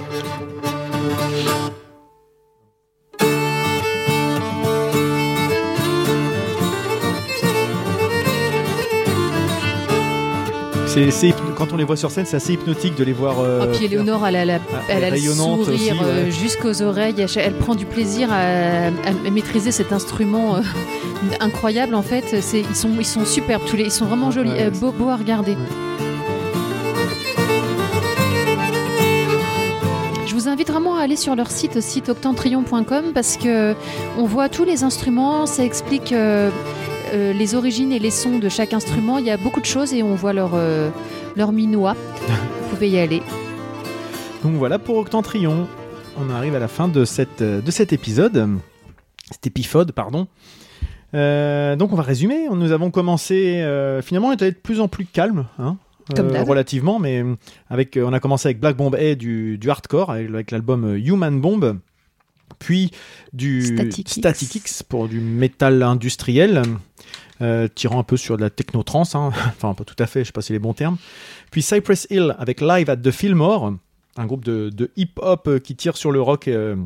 C'est, 10.88 11.34
quand 11.56 11.72
on 11.72 11.76
les 11.76 11.84
voit 11.84 11.96
sur 11.96 12.10
scène, 12.10 12.24
c'est 12.26 12.36
assez 12.36 12.54
hypnotique 12.54 12.94
de 12.96 13.04
les 13.04 13.12
voir. 13.12 13.36
euh, 13.40 13.64
Et 13.72 13.76
puis 13.76 13.84
Éléonore, 13.84 14.26
elle 14.26 14.36
a, 14.36 14.44
la- 14.44 14.58
elle 14.88 15.04
a 15.04 15.08
le 15.08 15.14
rayonnante 15.14 15.64
sourire 15.64 15.94
aussi, 15.94 16.02
euh, 16.02 16.24
ouais. 16.24 16.30
jusqu'aux 16.30 16.82
oreilles. 16.82 17.14
Elle, 17.18 17.26
elle 17.36 17.54
prend 17.54 17.74
du 17.74 17.84
plaisir 17.86 18.30
à, 18.32 18.86
à 18.88 19.30
maîtriser 19.30 19.70
cet 19.70 19.92
instrument 19.92 20.56
euh, 20.56 20.60
incroyable. 21.40 21.94
En 21.94 22.02
fait, 22.02 22.24
ils, 22.54 22.74
sont, 22.76 22.90
ils 22.98 23.04
sont 23.06 23.24
superbes 23.24 23.62
tous 23.66 23.76
les. 23.76 23.84
Ils 23.84 23.90
sont 23.92 24.06
vraiment 24.06 24.30
jolis, 24.30 24.50
Ouais, 24.50 24.62
euh, 24.66 24.70
beaux, 24.70 24.90
beaux 24.92 25.08
à 25.10 25.16
regarder. 25.16 25.56
Je 30.26 30.34
vous 30.34 30.48
invite 30.48 30.70
vraiment 30.70 30.96
à 30.96 31.02
aller 31.02 31.16
sur 31.16 31.34
leur 31.36 31.50
site, 31.50 31.80
site 31.80 32.08
octantrion.com, 32.08 33.12
parce 33.14 33.36
que 33.36 33.74
on 34.18 34.24
voit 34.24 34.48
tous 34.48 34.64
les 34.64 34.84
instruments, 34.84 35.46
ça 35.46 35.64
explique 35.64 36.12
euh, 36.12 36.50
euh, 37.12 37.32
les 37.32 37.54
origines 37.54 37.92
et 37.92 37.98
les 37.98 38.10
sons 38.10 38.38
de 38.38 38.48
chaque 38.48 38.72
instrument. 38.72 39.18
Il 39.18 39.26
y 39.26 39.30
a 39.30 39.36
beaucoup 39.36 39.60
de 39.60 39.66
choses 39.66 39.92
et 39.94 40.02
on 40.02 40.14
voit 40.14 40.32
leur, 40.32 40.52
euh, 40.54 40.90
leur 41.36 41.52
minois. 41.52 41.94
Vous 42.62 42.68
pouvez 42.70 42.90
y 42.90 42.98
aller. 42.98 43.22
Donc 44.42 44.54
voilà 44.54 44.78
pour 44.78 44.96
Octantrion. 44.96 45.66
On 46.16 46.30
arrive 46.30 46.54
à 46.54 46.58
la 46.58 46.68
fin 46.68 46.88
de, 46.88 47.04
cette, 47.04 47.42
euh, 47.42 47.60
de 47.60 47.70
cet 47.70 47.92
épisode. 47.92 48.58
Cet 49.30 49.46
épisode, 49.46 49.92
pardon. 49.92 50.26
Euh, 51.14 51.76
donc 51.76 51.92
on 51.92 51.96
va 51.96 52.02
résumer. 52.02 52.48
Nous 52.50 52.72
avons 52.72 52.90
commencé. 52.90 53.64
finalement, 54.02 54.28
on 54.28 54.32
était 54.32 54.50
de 54.50 54.56
plus 54.56 54.80
en 54.80 54.88
plus 54.88 55.06
calme. 55.06 55.46
Hein, 55.58 55.76
Comme 56.14 56.30
relativement, 56.36 56.98
mais 56.98 57.22
avec, 57.68 57.96
euh, 57.96 58.04
on 58.06 58.12
a 58.12 58.20
commencé 58.20 58.48
avec 58.48 58.60
Black 58.60 58.76
Bomb 58.76 58.94
A 58.94 59.14
du, 59.14 59.58
du 59.58 59.70
hardcore, 59.70 60.10
avec, 60.10 60.28
avec 60.28 60.50
l'album 60.50 60.96
Human 60.96 61.40
Bomb, 61.40 61.78
puis 62.58 62.90
du 63.32 63.62
Static 63.62 63.98
X. 63.98 64.12
Static 64.12 64.54
X 64.54 64.82
pour 64.82 65.08
du 65.08 65.20
métal 65.20 65.82
industriel, 65.82 66.62
euh, 67.40 67.68
tirant 67.74 67.98
un 67.98 68.02
peu 68.04 68.16
sur 68.16 68.36
de 68.36 68.42
la 68.42 68.50
techno-trance, 68.50 69.14
hein. 69.14 69.30
enfin 69.46 69.74
pas 69.74 69.84
tout 69.84 69.96
à 69.98 70.06
fait, 70.06 70.20
je 70.20 70.26
sais 70.26 70.32
pas 70.32 70.40
si 70.42 70.48
c'est 70.48 70.52
les 70.54 70.58
bons 70.58 70.74
termes. 70.74 70.96
Puis 71.50 71.62
Cypress 71.62 72.06
Hill 72.10 72.34
avec 72.38 72.60
Live 72.60 72.90
at 72.90 72.96
the 72.96 73.10
Fillmore, 73.10 73.74
un 74.16 74.26
groupe 74.26 74.44
de, 74.44 74.70
de 74.70 74.90
hip-hop 74.96 75.46
euh, 75.48 75.58
qui 75.58 75.76
tire 75.76 75.96
sur 75.96 76.10
le 76.10 76.20
rock, 76.20 76.48
euh, 76.48 76.76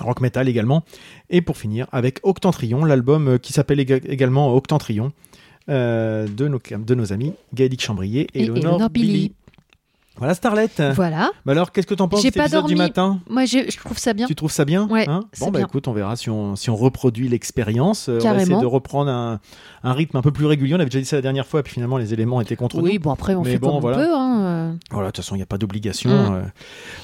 rock 0.00 0.20
metal 0.20 0.48
également. 0.48 0.84
Et 1.30 1.40
pour 1.40 1.56
finir 1.56 1.86
avec 1.92 2.20
Octantrion, 2.22 2.84
l'album 2.84 3.38
qui 3.38 3.52
s'appelle 3.52 3.78
éga- 3.80 4.04
également 4.08 4.54
Octantrion. 4.54 5.12
de, 5.68 6.48
nos, 6.48 6.58
de 6.78 6.94
nos 6.94 7.12
amis 7.12 7.34
Gaëdic 7.54 7.82
Chambrier 7.82 8.26
et, 8.32 8.44
Et. 8.44 8.88
Billy. 8.88 9.32
Voilà 10.18 10.34
Starlet. 10.34 10.68
Voilà. 10.94 11.30
Bah 11.46 11.52
alors, 11.52 11.70
qu'est-ce 11.72 11.86
que 11.86 11.94
t'en 11.94 12.08
penses 12.08 12.22
de 12.22 12.30
pas 12.30 12.42
épisode 12.44 12.66
du 12.66 12.74
dormi. 12.74 12.88
matin 12.88 13.20
Moi, 13.30 13.44
je, 13.44 13.70
je 13.70 13.76
trouve 13.78 13.98
ça 13.98 14.12
bien. 14.12 14.26
Tu 14.26 14.34
trouves 14.34 14.50
ça 14.50 14.64
bien 14.64 14.88
Ouais, 14.88 15.08
hein 15.08 15.24
Bon, 15.38 15.46
bah 15.46 15.58
bien. 15.58 15.66
écoute, 15.66 15.86
on 15.88 15.92
verra 15.92 16.16
si 16.16 16.28
on, 16.28 16.56
si 16.56 16.70
on 16.70 16.76
reproduit 16.76 17.28
l'expérience. 17.28 18.08
Euh, 18.08 18.18
on 18.22 18.34
va 18.34 18.42
essayer 18.42 18.60
de 18.60 18.66
reprendre 18.66 19.10
un, 19.10 19.40
un 19.84 19.92
rythme 19.92 20.16
un 20.16 20.22
peu 20.22 20.32
plus 20.32 20.46
régulier. 20.46 20.74
On 20.74 20.80
avait 20.80 20.86
déjà 20.86 20.98
dit 21.00 21.04
ça 21.06 21.16
la 21.16 21.22
dernière 21.22 21.46
fois, 21.46 21.60
et 21.60 21.62
puis 21.62 21.74
finalement, 21.74 21.98
les 21.98 22.12
éléments 22.12 22.40
étaient 22.40 22.56
contre 22.56 22.78
Oui, 22.82 22.94
nous. 22.94 23.00
bon, 23.00 23.12
après, 23.12 23.34
on 23.36 23.42
Mais 23.42 23.52
fait 23.52 23.58
bon, 23.58 23.72
comme 23.74 23.80
voilà. 23.80 23.98
on 23.98 24.00
peut. 24.02 24.14
Hein. 24.14 24.76
Voilà, 24.90 25.08
de 25.08 25.12
toute 25.12 25.24
façon, 25.24 25.34
il 25.36 25.38
n'y 25.38 25.42
a 25.42 25.46
pas 25.46 25.58
d'obligation. 25.58 26.10
Mm. 26.10 26.34
euh. 26.34 26.42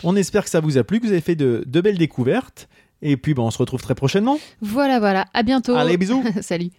on 0.03 0.17
espère 0.17 0.45
que 0.45 0.51
ça 0.51 0.61
vous 0.61 0.77
a 0.79 0.85
plu, 0.85 0.99
que 1.01 1.07
vous 1.07 1.13
avez 1.13 1.21
fait 1.21 1.37
de, 1.37 1.63
de 1.67 1.81
belles 1.81 1.99
découvertes. 1.99 2.69
Et 3.03 3.17
puis, 3.17 3.35
bon, 3.35 3.47
on 3.47 3.51
se 3.51 3.59
retrouve 3.59 3.83
très 3.83 3.95
prochainement. 3.95 4.39
Voilà, 4.61 4.99
voilà. 4.99 5.27
À 5.35 5.43
bientôt. 5.43 5.77
Allez, 5.77 5.97
bisous 5.97 6.25
Salut. 6.41 6.71